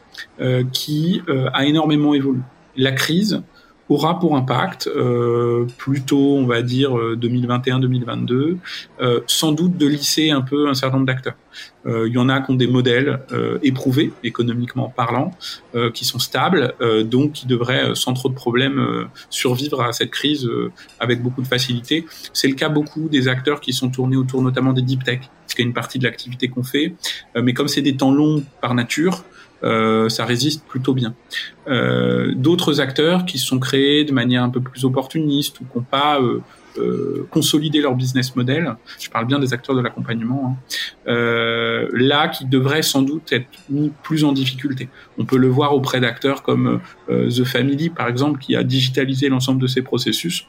qui 0.73 1.21
a 1.53 1.65
énormément 1.65 2.13
évolué. 2.13 2.41
La 2.75 2.91
crise, 2.91 3.41
aura 3.89 4.19
pour 4.19 4.35
impact 4.35 4.87
euh, 4.87 5.65
plutôt, 5.77 6.37
on 6.37 6.45
va 6.45 6.61
dire, 6.61 6.91
2021-2022, 6.91 8.31
euh, 8.31 8.57
euh, 9.01 9.19
sans 9.27 9.51
doute 9.51 9.77
de 9.77 9.87
lisser 9.87 10.31
un 10.31 10.41
peu 10.41 10.67
un 10.67 10.73
certain 10.73 10.97
nombre 10.97 11.07
d'acteurs. 11.07 11.35
Il 11.85 12.13
y 12.13 12.17
en 12.17 12.29
a 12.29 12.39
qui 12.39 12.49
ont 12.49 12.55
des 12.55 12.65
modèles 12.65 13.19
éprouvés, 13.61 14.13
économiquement 14.23 14.89
parlant, 14.89 15.31
qui 15.93 16.05
sont 16.05 16.17
stables, 16.17 16.73
donc 17.03 17.33
qui 17.33 17.45
devraient, 17.45 17.93
sans 17.93 18.13
trop 18.13 18.29
de 18.29 18.33
problèmes, 18.33 19.07
survivre 19.29 19.81
à 19.81 19.91
cette 19.91 20.09
crise 20.09 20.49
avec 21.01 21.21
beaucoup 21.21 21.41
de 21.41 21.47
facilité. 21.47 22.05
C'est 22.31 22.47
le 22.47 22.55
cas 22.55 22.69
beaucoup 22.69 23.09
des 23.09 23.27
acteurs 23.27 23.59
qui 23.59 23.73
sont 23.73 23.89
tournés 23.89 24.15
autour 24.15 24.41
notamment 24.41 24.71
des 24.71 24.81
deep 24.81 25.03
tech, 25.03 25.19
ce 25.45 25.55
qui 25.55 25.61
est 25.61 25.65
une 25.65 25.73
partie 25.73 25.99
de 25.99 26.05
l'activité 26.05 26.47
qu'on 26.47 26.63
fait. 26.63 26.95
mais 27.35 27.53
comme 27.53 27.67
c'est 27.67 27.81
des 27.81 27.97
temps 27.97 28.13
longs 28.13 28.43
par 28.61 28.73
nature, 28.75 29.25
euh, 29.63 30.09
ça 30.09 30.25
résiste 30.25 30.65
plutôt 30.65 30.93
bien. 30.93 31.13
Euh, 31.67 32.33
D'autres 32.35 32.81
acteurs 32.81 33.25
qui 33.25 33.37
se 33.37 33.45
sont 33.45 33.59
créés 33.59 34.03
de 34.03 34.11
manière 34.11 34.43
un 34.43 34.49
peu 34.49 34.61
plus 34.61 34.85
opportuniste 34.85 35.59
ou 35.61 35.65
qui 35.65 35.77
n'ont 35.77 35.83
pas 35.83 36.19
euh, 36.21 36.41
euh, 36.77 37.27
consolidé 37.29 37.81
leur 37.81 37.95
business 37.95 38.35
model, 38.35 38.75
je 38.99 39.09
parle 39.09 39.25
bien 39.25 39.39
des 39.39 39.53
acteurs 39.53 39.75
de 39.75 39.81
l'accompagnement, 39.81 40.57
hein, 40.57 40.75
euh, 41.07 41.87
là 41.93 42.27
qui 42.27 42.45
devraient 42.45 42.81
sans 42.81 43.03
doute 43.03 43.31
être 43.31 43.47
mis 43.69 43.91
plus 44.01 44.23
en 44.23 44.31
difficulté. 44.31 44.89
On 45.17 45.25
peut 45.25 45.37
le 45.37 45.47
voir 45.47 45.75
auprès 45.75 45.99
d'acteurs 45.99 46.41
comme 46.41 46.81
The 47.07 47.43
Family 47.43 47.89
par 47.89 48.07
exemple 48.07 48.39
qui 48.39 48.55
a 48.55 48.63
digitalisé 48.63 49.29
l'ensemble 49.29 49.61
de 49.61 49.67
ses 49.67 49.83
processus 49.83 50.47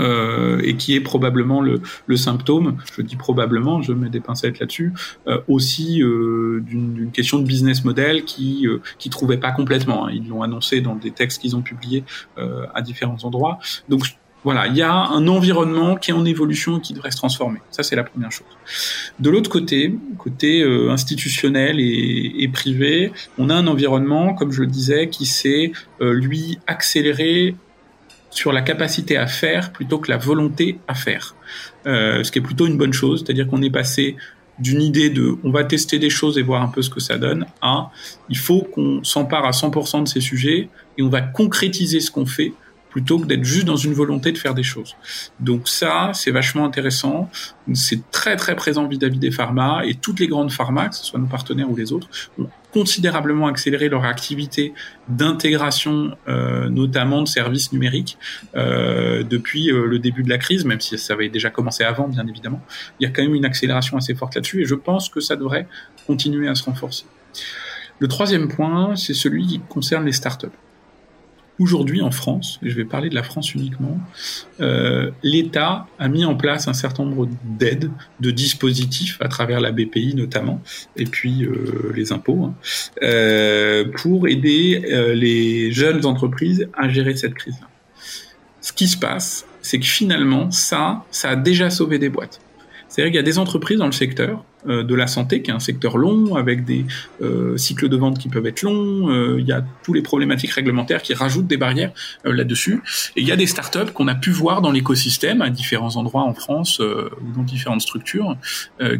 euh, 0.00 0.60
et 0.62 0.76
qui 0.76 0.94
est 0.94 1.00
probablement 1.00 1.60
le, 1.60 1.80
le, 2.06 2.16
symptôme, 2.16 2.76
je 2.96 3.02
dis 3.02 3.16
probablement, 3.16 3.82
je 3.82 3.92
mets 3.92 4.08
des 4.08 4.20
pincettes 4.20 4.58
là-dessus, 4.58 4.92
euh, 5.26 5.40
aussi 5.48 6.02
euh, 6.02 6.60
d'une 6.60 7.10
question 7.12 7.38
de 7.38 7.46
business 7.46 7.84
model 7.84 8.24
qui 8.24 8.66
euh, 8.66 8.80
qui 8.98 9.10
trouvait 9.10 9.36
pas 9.36 9.52
complètement. 9.52 10.06
Hein. 10.06 10.10
Ils 10.12 10.28
l'ont 10.28 10.42
annoncé 10.42 10.80
dans 10.80 10.94
des 10.94 11.10
textes 11.10 11.40
qu'ils 11.40 11.56
ont 11.56 11.62
publiés 11.62 12.04
euh, 12.38 12.66
à 12.74 12.82
différents 12.82 13.18
endroits. 13.24 13.58
Donc 13.88 14.02
voilà, 14.44 14.68
il 14.68 14.76
y 14.76 14.82
a 14.82 14.92
un 14.92 15.26
environnement 15.26 15.96
qui 15.96 16.12
est 16.12 16.14
en 16.14 16.24
évolution 16.24 16.78
et 16.78 16.80
qui 16.80 16.94
devrait 16.94 17.10
se 17.10 17.16
transformer. 17.16 17.58
Ça, 17.70 17.82
c'est 17.82 17.96
la 17.96 18.04
première 18.04 18.30
chose. 18.30 18.46
De 19.18 19.28
l'autre 19.28 19.50
côté, 19.50 19.98
côté 20.18 20.62
euh, 20.62 20.90
institutionnel 20.90 21.80
et, 21.80 22.32
et, 22.38 22.48
privé, 22.48 23.12
on 23.38 23.50
a 23.50 23.54
un 23.54 23.66
environnement, 23.66 24.34
comme 24.34 24.52
je 24.52 24.60
le 24.60 24.68
disais, 24.68 25.08
qui 25.08 25.26
s'est 25.26 25.72
lui 26.00 26.58
accéléré 26.68 27.56
sur 28.30 28.52
la 28.52 28.62
capacité 28.62 29.16
à 29.16 29.26
faire 29.26 29.72
plutôt 29.72 29.98
que 29.98 30.10
la 30.10 30.16
volonté 30.16 30.78
à 30.88 30.94
faire. 30.94 31.34
Euh, 31.86 32.22
ce 32.24 32.30
qui 32.30 32.38
est 32.38 32.42
plutôt 32.42 32.66
une 32.66 32.76
bonne 32.76 32.92
chose, 32.92 33.22
c'est-à-dire 33.24 33.46
qu'on 33.46 33.62
est 33.62 33.70
passé 33.70 34.16
d'une 34.58 34.80
idée 34.80 35.10
de 35.10 35.36
on 35.44 35.50
va 35.50 35.64
tester 35.64 35.98
des 35.98 36.10
choses 36.10 36.38
et 36.38 36.42
voir 36.42 36.62
un 36.62 36.68
peu 36.68 36.82
ce 36.82 36.90
que 36.90 37.00
ça 37.00 37.18
donne 37.18 37.46
à 37.60 37.90
il 38.28 38.38
faut 38.38 38.62
qu'on 38.62 39.04
s'empare 39.04 39.44
à 39.44 39.50
100% 39.50 40.04
de 40.04 40.08
ces 40.08 40.20
sujets 40.20 40.68
et 40.96 41.02
on 41.02 41.08
va 41.08 41.20
concrétiser 41.20 42.00
ce 42.00 42.10
qu'on 42.10 42.26
fait 42.26 42.52
plutôt 42.96 43.18
que 43.18 43.26
d'être 43.26 43.44
juste 43.44 43.66
dans 43.66 43.76
une 43.76 43.92
volonté 43.92 44.32
de 44.32 44.38
faire 44.38 44.54
des 44.54 44.62
choses. 44.62 44.96
Donc 45.38 45.68
ça, 45.68 46.12
c'est 46.14 46.30
vachement 46.30 46.64
intéressant. 46.64 47.28
C'est 47.74 48.10
très 48.10 48.36
très 48.36 48.56
présent 48.56 48.88
vis-à-vis 48.88 49.18
des 49.18 49.30
pharma 49.30 49.82
et 49.84 49.92
toutes 49.92 50.18
les 50.18 50.28
grandes 50.28 50.50
pharma, 50.50 50.88
que 50.88 50.94
ce 50.94 51.04
soit 51.04 51.20
nos 51.20 51.26
partenaires 51.26 51.70
ou 51.70 51.76
les 51.76 51.92
autres, 51.92 52.08
considérablement 52.76 53.46
accéléré 53.46 53.88
leur 53.88 54.04
activité 54.04 54.74
d'intégration, 55.08 56.14
euh, 56.28 56.68
notamment 56.68 57.22
de 57.22 57.26
services 57.26 57.72
numériques, 57.72 58.18
euh, 58.54 59.22
depuis 59.22 59.70
euh, 59.70 59.86
le 59.86 59.98
début 59.98 60.22
de 60.22 60.28
la 60.28 60.36
crise, 60.36 60.66
même 60.66 60.82
si 60.82 60.98
ça 60.98 61.14
avait 61.14 61.30
déjà 61.30 61.48
commencé 61.48 61.84
avant, 61.84 62.06
bien 62.06 62.26
évidemment. 62.26 62.60
Il 63.00 63.04
y 63.04 63.06
a 63.06 63.10
quand 63.10 63.22
même 63.22 63.34
une 63.34 63.46
accélération 63.46 63.96
assez 63.96 64.14
forte 64.14 64.34
là-dessus, 64.34 64.60
et 64.60 64.66
je 64.66 64.74
pense 64.74 65.08
que 65.08 65.20
ça 65.20 65.36
devrait 65.36 65.66
continuer 66.06 66.48
à 66.48 66.54
se 66.54 66.64
renforcer. 66.64 67.06
Le 67.98 68.08
troisième 68.08 68.48
point, 68.48 68.94
c'est 68.94 69.14
celui 69.14 69.46
qui 69.46 69.60
concerne 69.60 70.04
les 70.04 70.12
startups. 70.12 70.58
Aujourd'hui, 71.58 72.02
en 72.02 72.10
France, 72.10 72.60
et 72.62 72.68
je 72.68 72.76
vais 72.76 72.84
parler 72.84 73.08
de 73.08 73.14
la 73.14 73.22
France 73.22 73.54
uniquement, 73.54 73.98
euh, 74.60 75.10
l'État 75.22 75.86
a 75.98 76.08
mis 76.08 76.26
en 76.26 76.34
place 76.34 76.68
un 76.68 76.74
certain 76.74 77.04
nombre 77.04 77.28
d'aides, 77.44 77.90
de 78.20 78.30
dispositifs 78.30 79.16
à 79.20 79.28
travers 79.28 79.60
la 79.60 79.72
BPI 79.72 80.14
notamment, 80.14 80.60
et 80.96 81.04
puis 81.04 81.44
euh, 81.44 81.92
les 81.94 82.12
impôts, 82.12 82.44
hein, 82.44 82.54
euh, 83.02 83.86
pour 83.96 84.28
aider 84.28 84.82
les 85.14 85.72
jeunes 85.72 86.04
entreprises 86.04 86.68
à 86.76 86.90
gérer 86.90 87.16
cette 87.16 87.34
crise-là. 87.34 87.68
Ce 88.60 88.72
qui 88.72 88.86
se 88.86 88.98
passe, 88.98 89.46
c'est 89.62 89.78
que 89.78 89.86
finalement, 89.86 90.50
ça, 90.50 91.04
ça 91.10 91.30
a 91.30 91.36
déjà 91.36 91.70
sauvé 91.70 91.98
des 91.98 92.10
boîtes. 92.10 92.40
C'est-à-dire 92.88 93.12
qu'il 93.12 93.16
y 93.16 93.24
a 93.24 93.30
des 93.30 93.38
entreprises 93.38 93.78
dans 93.78 93.86
le 93.86 93.92
secteur 93.92 94.44
de 94.66 94.94
la 94.94 95.06
santé, 95.06 95.42
qui 95.42 95.50
est 95.50 95.54
un 95.54 95.60
secteur 95.60 95.96
long, 95.96 96.36
avec 96.36 96.64
des 96.64 96.84
euh, 97.22 97.56
cycles 97.56 97.88
de 97.88 97.96
vente 97.96 98.18
qui 98.18 98.28
peuvent 98.28 98.46
être 98.46 98.62
longs. 98.62 99.10
Euh, 99.10 99.36
il 99.38 99.46
y 99.46 99.52
a 99.52 99.64
tous 99.82 99.92
les 99.92 100.02
problématiques 100.02 100.52
réglementaires 100.52 101.02
qui 101.02 101.14
rajoutent 101.14 101.46
des 101.46 101.56
barrières 101.56 101.92
là-dessus. 102.24 102.82
Et 103.16 103.22
il 103.22 103.26
y 103.28 103.32
a 103.32 103.36
des 103.36 103.46
startups 103.46 103.92
qu'on 103.92 104.08
a 104.08 104.14
pu 104.14 104.30
voir 104.30 104.62
dans 104.62 104.72
l'écosystème 104.72 105.42
à 105.42 105.50
différents 105.50 105.96
endroits 105.96 106.22
en 106.22 106.34
France 106.34 106.80
ou 106.80 107.32
dans 107.34 107.42
différentes 107.42 107.80
structures 107.80 108.36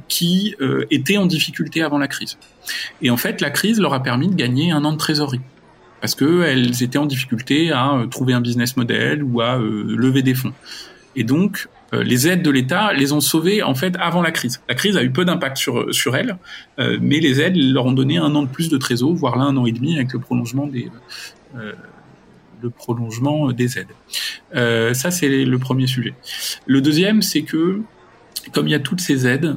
qui 0.09 0.55
étaient 0.91 1.17
en 1.17 1.27
difficulté 1.27 1.83
avant 1.83 1.99
la 1.99 2.09
crise. 2.09 2.39
Et 3.03 3.11
en 3.11 3.17
fait, 3.17 3.41
la 3.41 3.51
crise 3.51 3.81
leur 3.81 3.95
a 3.95 4.03
permis 4.03 4.29
de 4.29 4.35
gagner 4.35 4.71
un 4.73 4.85
an 4.85 4.93
de 4.93 4.99
trésorerie 4.99 5.41
parce 6.01 6.15
qu'elles 6.15 6.83
étaient 6.83 6.99
en 6.99 7.07
difficulté 7.07 7.73
à 7.73 7.99
trouver 8.11 8.33
un 8.33 8.41
business 8.41 8.77
model 8.77 9.23
ou 9.23 9.41
à 9.41 9.57
lever 9.59 10.23
des 10.23 10.35
fonds. 10.35 10.53
Et 11.17 11.25
donc, 11.25 11.69
euh, 11.93 12.03
les 12.03 12.29
aides 12.29 12.43
de 12.43 12.51
l'État 12.51 12.93
les 12.93 13.13
ont 13.13 13.21
sauvées 13.21 13.63
en 13.63 13.75
fait 13.75 13.97
avant 13.99 14.23
la 14.23 14.31
crise. 14.31 14.61
La 14.69 14.75
crise 14.75 14.97
a 14.97 15.03
eu 15.03 15.11
peu 15.11 15.25
d'impact 15.25 15.57
sur 15.57 15.93
sur 15.95 16.17
elles, 16.17 16.37
euh, 16.79 16.99
mais 17.01 17.21
les 17.21 17.41
aides 17.41 17.57
leur 17.57 17.87
ont 17.87 17.93
donné 17.93 18.19
un 18.19 18.35
an 18.35 18.43
de 18.43 18.49
plus 18.49 18.69
de 18.69 18.77
trésor, 18.77 19.15
voire 19.15 19.37
là 19.37 19.45
un 19.45 19.57
an 19.57 19.67
et 19.67 19.73
demi 19.73 19.97
avec 19.97 20.13
le 20.13 20.19
prolongement 20.19 20.67
des 20.67 20.91
euh, 21.57 21.73
le 22.63 22.71
prolongement 22.71 23.53
des 23.53 23.79
aides. 23.79 23.95
Euh, 24.55 24.95
ça 24.95 25.11
c'est 25.11 25.29
le 25.29 25.59
premier 25.59 25.87
sujet. 25.87 26.15
Le 26.67 26.81
deuxième 26.81 27.23
c'est 27.23 27.43
que 27.43 27.81
comme 28.53 28.67
il 28.67 28.71
y 28.71 28.75
a 28.75 28.81
toutes 28.81 29.01
ces 29.01 29.27
aides, 29.27 29.57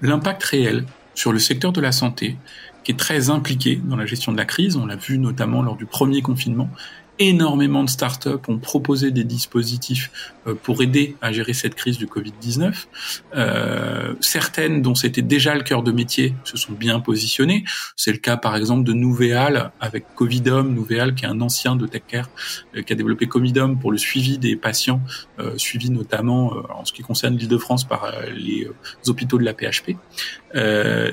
l'impact 0.00 0.44
réel 0.44 0.84
sur 1.14 1.32
le 1.32 1.40
secteur 1.40 1.72
de 1.72 1.80
la 1.80 1.90
santé 1.90 2.36
qui 2.84 2.92
est 2.92 2.96
très 2.96 3.30
impliqué 3.30 3.80
dans 3.82 3.96
la 3.96 4.06
gestion 4.06 4.30
de 4.30 4.36
la 4.36 4.44
crise, 4.44 4.76
on 4.76 4.86
l'a 4.86 4.94
vu 4.94 5.18
notamment 5.18 5.60
lors 5.60 5.74
du 5.74 5.86
premier 5.86 6.22
confinement, 6.22 6.70
énormément 7.18 7.84
de 7.84 7.90
startups 7.90 8.28
ont 8.48 8.58
proposé 8.58 9.10
des 9.10 9.24
dispositifs 9.24 10.10
euh, 10.12 10.35
pour 10.54 10.82
aider 10.82 11.16
à 11.20 11.32
gérer 11.32 11.52
cette 11.52 11.74
crise 11.74 11.98
du 11.98 12.06
Covid-19. 12.06 12.86
Euh, 13.34 14.14
certaines 14.20 14.82
dont 14.82 14.94
c'était 14.94 15.22
déjà 15.22 15.54
le 15.54 15.62
cœur 15.62 15.82
de 15.82 15.92
métier 15.92 16.34
se 16.44 16.56
sont 16.56 16.72
bien 16.72 17.00
positionnées. 17.00 17.64
C'est 17.96 18.12
le 18.12 18.18
cas 18.18 18.36
par 18.36 18.56
exemple 18.56 18.84
de 18.84 18.92
Nouvéal 18.92 19.72
avec 19.80 20.14
Covidom, 20.14 20.64
Nouvéal 20.64 21.14
qui 21.14 21.24
est 21.24 21.28
un 21.28 21.40
ancien 21.40 21.76
de 21.76 21.86
TechCare 21.86 22.30
euh, 22.76 22.82
qui 22.82 22.92
a 22.92 22.96
développé 22.96 23.26
Covidom 23.26 23.76
pour 23.76 23.92
le 23.92 23.98
suivi 23.98 24.38
des 24.38 24.56
patients, 24.56 25.00
euh, 25.38 25.56
suivi 25.56 25.90
notamment 25.90 26.54
euh, 26.54 26.62
en 26.74 26.84
ce 26.84 26.92
qui 26.92 27.02
concerne 27.02 27.36
l'Île-de-France 27.36 27.84
par 27.84 28.12
les 28.34 28.68
hôpitaux 29.06 29.38
de 29.38 29.44
la 29.44 29.54
PHP. 29.54 29.96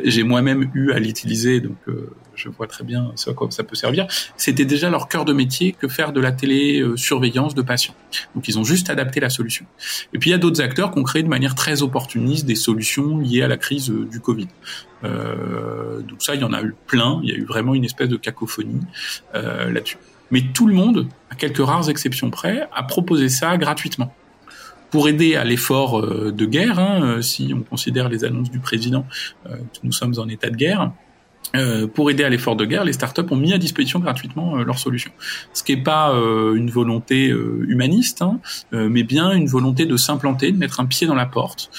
J'ai 0.04 0.24
moi-même 0.24 0.69
eu 0.74 0.91
à 0.91 1.00
l'utiliser, 1.00 1.60
donc 1.60 1.78
je 2.36 2.50
vois 2.50 2.67
très 2.67 2.84
bien 2.84 3.12
ce 3.15 3.30
à 3.30 3.34
quoi 3.34 3.50
ça 3.52 3.63
peut 3.63 3.76
servir. 3.76 4.08
C'était 4.38 4.65
déjà 4.65 4.89
leur 4.89 5.08
cœur 5.08 5.26
de 5.26 5.34
métier 5.34 5.74
que 5.74 5.88
faire 5.88 6.13
de 6.13 6.22
la 6.22 6.32
télésurveillance 6.32 7.56
de 7.56 7.62
patients. 7.62 7.96
Donc 8.36 8.48
ils 8.48 8.58
ont 8.58 8.63
juste 8.63 8.89
adapté 8.89 9.19
la 9.24 9.30
solution. 9.30 9.66
Et 10.14 10.20
puis 10.20 10.30
il 10.30 10.32
y 10.32 10.36
a 10.36 10.38
d'autres 10.38 10.62
acteurs 10.62 10.92
qui 10.92 11.00
ont 11.00 11.04
créé 11.04 11.24
de 11.24 11.28
manière 11.28 11.56
très 11.56 11.82
opportuniste 11.82 12.46
des 12.46 12.56
solutions 12.56 13.18
liées 13.18 13.42
à 13.42 13.48
la 13.48 13.58
crise 13.58 13.90
euh, 13.90 14.06
du 14.06 14.20
Covid. 14.20 14.48
Euh, 15.04 16.02
donc 16.02 16.22
ça, 16.22 16.36
il 16.36 16.42
y 16.42 16.44
en 16.44 16.54
a 16.54 16.62
eu 16.62 16.74
plein. 16.88 17.20
Il 17.24 17.30
y 17.30 17.34
a 17.34 17.36
eu 17.36 17.46
vraiment 17.46 17.74
une 17.74 17.86
espèce 17.86 18.10
de 18.10 18.18
cacophonie 18.18 18.82
euh, 19.36 19.72
là-dessus. 19.72 19.98
Mais 20.32 20.42
tout 20.54 20.68
le 20.68 20.74
monde, 20.74 21.08
à 21.30 21.36
quelques 21.36 21.64
rares 21.64 21.90
exceptions 21.90 22.30
près, 22.30 22.68
a 22.74 22.84
proposé 22.84 23.30
ça 23.30 23.58
gratuitement 23.58 24.14
pour 24.90 25.10
aider 25.10 25.36
à 25.36 25.44
l'effort 25.44 26.00
euh, 26.00 26.32
de 26.32 26.46
guerre, 26.46 26.80
hein, 26.80 27.22
si 27.22 27.54
on 27.56 27.62
considère 27.62 28.10
les 28.10 28.24
annonces 28.26 28.52
du 28.52 28.60
président 28.60 29.06
que 29.46 29.80
nous 29.84 29.92
sommes 29.92 30.14
en 30.18 30.28
état 30.30 30.50
de 30.50 30.56
guerre, 30.56 30.92
euh, 31.56 31.88
pour 31.88 32.10
aider 32.10 32.24
à 32.24 32.30
l'effort 32.30 32.56
de 32.56 32.66
guerre, 32.66 32.84
les 32.84 32.94
startups 32.94 33.22
ont 33.30 33.36
mis 33.36 33.54
à 33.54 33.60
disposition 33.60 34.00
gratuitement 34.00 34.58
euh, 34.58 34.63
leurs 34.63 34.80
solutions. 34.80 35.12
Ce 35.54 35.63
qui 35.63 35.76
n'est 35.76 35.84
pas 35.84 36.12
euh, 36.12 36.56
une 36.56 36.72
volonté 36.72 37.28
humaniste, 37.68 38.22
hein, 38.22 38.39
mais 38.72 39.04
bien 39.04 39.32
une 39.32 39.48
volonté 39.48 39.86
de 39.86 39.98
s'implanter, 39.98 40.52
de 40.52 40.58
mettre 40.58 40.80
un 40.80 40.86
pied 40.86 41.08
dans 41.08 41.16
la 41.16 41.26
porte 41.26 41.70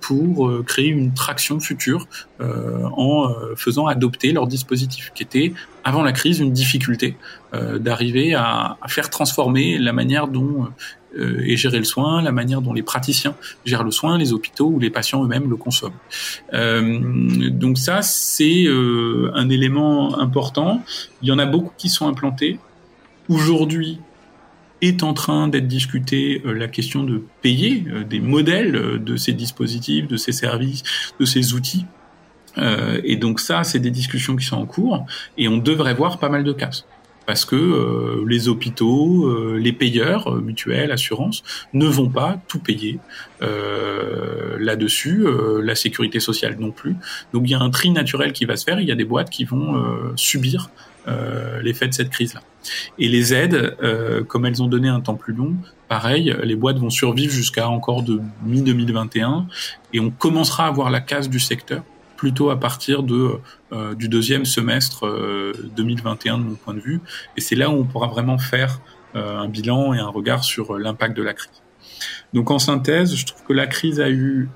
pour 0.00 0.64
créer 0.64 0.88
une 0.88 1.12
traction 1.12 1.60
future 1.60 2.06
en 2.40 3.32
faisant 3.56 3.86
adopter 3.86 4.32
leurs 4.32 4.46
dispositifs, 4.46 5.12
qui 5.14 5.22
était 5.22 5.52
avant 5.84 6.02
la 6.02 6.12
crise 6.12 6.40
une 6.40 6.52
difficulté 6.52 7.16
d'arriver 7.52 8.34
à, 8.34 8.76
à, 8.80 8.88
faire 8.88 9.10
transformer 9.10 9.78
la 9.78 9.92
manière 9.92 10.28
dont 10.28 10.64
euh, 10.64 10.68
et 11.16 11.56
gérer 11.56 11.78
le 11.78 11.84
soin, 11.84 12.22
la 12.22 12.32
manière 12.32 12.60
dont 12.60 12.72
les 12.72 12.82
praticiens 12.82 13.34
gèrent 13.64 13.84
le 13.84 13.90
soin, 13.90 14.18
les 14.18 14.32
hôpitaux 14.32 14.68
ou 14.68 14.78
les 14.78 14.90
patients 14.90 15.24
eux-mêmes 15.24 15.48
le 15.48 15.56
consomment. 15.56 15.92
Euh, 16.52 17.50
donc 17.50 17.78
ça, 17.78 18.02
c'est 18.02 18.64
euh, 18.64 19.30
un 19.34 19.48
élément 19.48 20.18
important. 20.18 20.82
Il 21.22 21.28
y 21.28 21.32
en 21.32 21.38
a 21.38 21.46
beaucoup 21.46 21.72
qui 21.76 21.88
sont 21.88 22.08
implantés. 22.08 22.58
Aujourd'hui, 23.28 24.00
est 24.80 25.02
en 25.02 25.14
train 25.14 25.48
d'être 25.48 25.68
discuté 25.68 26.42
la 26.44 26.68
question 26.68 27.04
de 27.04 27.22
payer 27.40 27.84
des 28.08 28.20
modèles 28.20 29.02
de 29.02 29.16
ces 29.16 29.32
dispositifs, 29.32 30.06
de 30.08 30.18
ces 30.18 30.32
services, 30.32 30.82
de 31.18 31.24
ces 31.24 31.54
outils. 31.54 31.86
et 33.02 33.16
donc 33.16 33.40
ça, 33.40 33.64
c'est 33.64 33.78
des 33.78 33.90
discussions 33.90 34.36
qui 34.36 34.44
sont 34.44 34.56
en 34.56 34.66
cours 34.66 35.06
et 35.38 35.48
on 35.48 35.56
devrait 35.56 35.94
voir 35.94 36.18
pas 36.18 36.28
mal 36.28 36.44
de 36.44 36.52
cas 36.52 36.70
parce 37.26 37.44
que 37.44 37.56
euh, 37.56 38.24
les 38.26 38.48
hôpitaux, 38.48 39.26
euh, 39.26 39.58
les 39.58 39.72
payeurs, 39.72 40.32
euh, 40.32 40.40
mutuelles, 40.40 40.92
assurances, 40.92 41.42
ne 41.72 41.86
vont 41.86 42.08
pas 42.08 42.40
tout 42.48 42.58
payer 42.58 42.98
là-dessus, 44.58 45.26
la 45.62 45.74
sécurité 45.74 46.18
sociale 46.18 46.56
non 46.58 46.70
plus. 46.70 46.96
Donc 47.34 47.42
il 47.44 47.50
y 47.50 47.54
a 47.54 47.60
un 47.60 47.68
tri 47.68 47.90
naturel 47.90 48.32
qui 48.32 48.46
va 48.46 48.56
se 48.56 48.64
faire, 48.64 48.80
il 48.80 48.88
y 48.88 48.92
a 48.92 48.94
des 48.94 49.04
boîtes 49.04 49.28
qui 49.28 49.44
vont 49.44 49.84
subir 50.16 50.70
l'effet 51.62 51.86
de 51.86 51.92
cette 51.92 52.08
crise-là. 52.08 52.40
Et 52.98 53.08
les 53.08 53.34
aides, 53.34 53.76
comme 54.28 54.46
elles 54.46 54.62
ont 54.62 54.66
donné 54.66 54.88
un 54.88 55.00
temps 55.00 55.16
plus 55.16 55.34
long, 55.34 55.54
pareil, 55.88 56.34
les 56.42 56.56
boîtes 56.56 56.78
vont 56.78 56.88
survivre 56.88 57.34
jusqu'à 57.34 57.68
encore 57.68 58.02
de 58.02 58.22
mi-2021, 58.46 59.44
et 59.92 60.00
on 60.00 60.08
commencera 60.08 60.68
à 60.68 60.70
voir 60.70 60.88
la 60.88 61.02
casse 61.02 61.28
du 61.28 61.40
secteur 61.40 61.82
plutôt 62.16 62.50
à 62.50 62.58
partir 62.58 63.02
de, 63.02 63.38
euh, 63.72 63.94
du 63.94 64.08
deuxième 64.08 64.44
semestre 64.44 65.06
2021 65.76 66.34
euh, 66.34 66.38
de 66.38 66.42
mon 66.42 66.54
point 66.54 66.74
de 66.74 66.80
vue. 66.80 67.00
Et 67.36 67.40
c'est 67.40 67.56
là 67.56 67.70
où 67.70 67.74
on 67.74 67.84
pourra 67.84 68.08
vraiment 68.08 68.38
faire 68.38 68.80
euh, 69.14 69.38
un 69.38 69.48
bilan 69.48 69.94
et 69.94 69.98
un 69.98 70.08
regard 70.08 70.44
sur 70.44 70.78
l'impact 70.78 71.16
de 71.16 71.22
la 71.22 71.34
crise. 71.34 71.62
Donc 72.32 72.50
en 72.50 72.58
synthèse, 72.58 73.14
je 73.14 73.26
trouve 73.26 73.42
que 73.44 73.52
la 73.52 73.66
crise 73.66 74.00
a 74.00 74.10
eu 74.10 74.48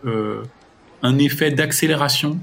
un 1.02 1.18
effet 1.18 1.50
d'accélération 1.52 2.38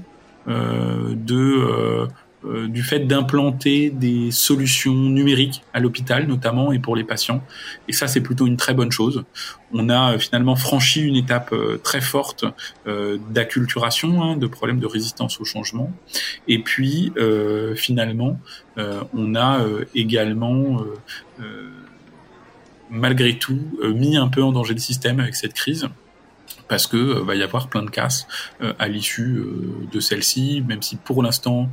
de 0.46 2.08
euh, 2.46 2.68
du 2.68 2.82
fait 2.82 3.00
d'implanter 3.00 3.90
des 3.90 4.30
solutions 4.30 4.94
numériques 4.94 5.62
à 5.72 5.80
l'hôpital 5.80 6.26
notamment 6.26 6.72
et 6.72 6.78
pour 6.78 6.94
les 6.94 7.04
patients. 7.04 7.42
Et 7.88 7.92
ça, 7.92 8.06
c'est 8.06 8.20
plutôt 8.20 8.46
une 8.46 8.56
très 8.56 8.74
bonne 8.74 8.92
chose. 8.92 9.24
On 9.72 9.88
a 9.88 10.12
euh, 10.12 10.18
finalement 10.18 10.54
franchi 10.54 11.02
une 11.02 11.16
étape 11.16 11.52
euh, 11.52 11.80
très 11.82 12.00
forte 12.00 12.44
d'acculturation, 13.30 14.22
hein, 14.22 14.36
de 14.36 14.46
problèmes 14.46 14.78
de 14.78 14.86
résistance 14.86 15.40
au 15.40 15.44
changement. 15.44 15.92
Et 16.46 16.60
puis, 16.60 17.12
finalement, 17.74 18.38
on 18.76 19.34
a 19.34 19.60
également 19.94 20.80
malgré 22.90 23.38
tout 23.38 23.60
mis 23.82 24.16
un 24.16 24.28
peu 24.28 24.42
en 24.42 24.52
danger 24.52 24.74
le 24.74 24.80
système 24.80 25.20
avec 25.20 25.34
cette 25.34 25.54
crise 25.54 25.88
parce 26.68 26.86
que 26.86 26.96
va 26.96 27.34
y 27.34 27.42
avoir 27.42 27.68
plein 27.68 27.82
de 27.82 27.90
casses 27.90 28.26
à 28.78 28.88
l'issue 28.88 29.42
de 29.90 30.00
celle-ci, 30.00 30.62
même 30.66 30.82
si 30.82 30.96
pour 30.96 31.22
l'instant 31.22 31.70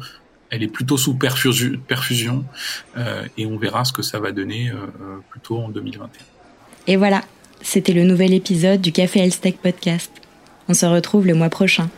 elle 0.53 0.61
est 0.61 0.67
plutôt 0.67 0.97
sous 0.97 1.15
perfusion, 1.15 2.45
euh, 2.95 3.25
et 3.39 3.47
on 3.47 3.57
verra 3.57 3.85
ce 3.85 3.91
que 3.91 4.03
ça 4.03 4.19
va 4.19 4.31
donner 4.31 4.69
euh, 4.69 5.17
plutôt 5.31 5.57
en 5.57 5.69
2021. 5.69 6.09
Et 6.85 6.95
voilà, 6.95 7.23
c'était 7.61 7.93
le 7.93 8.03
nouvel 8.03 8.33
épisode 8.33 8.79
du 8.79 8.91
Café 8.91 9.21
Health 9.21 9.57
Podcast. 9.63 10.11
On 10.69 10.75
se 10.75 10.85
retrouve 10.85 11.25
le 11.25 11.33
mois 11.33 11.49
prochain. 11.49 11.89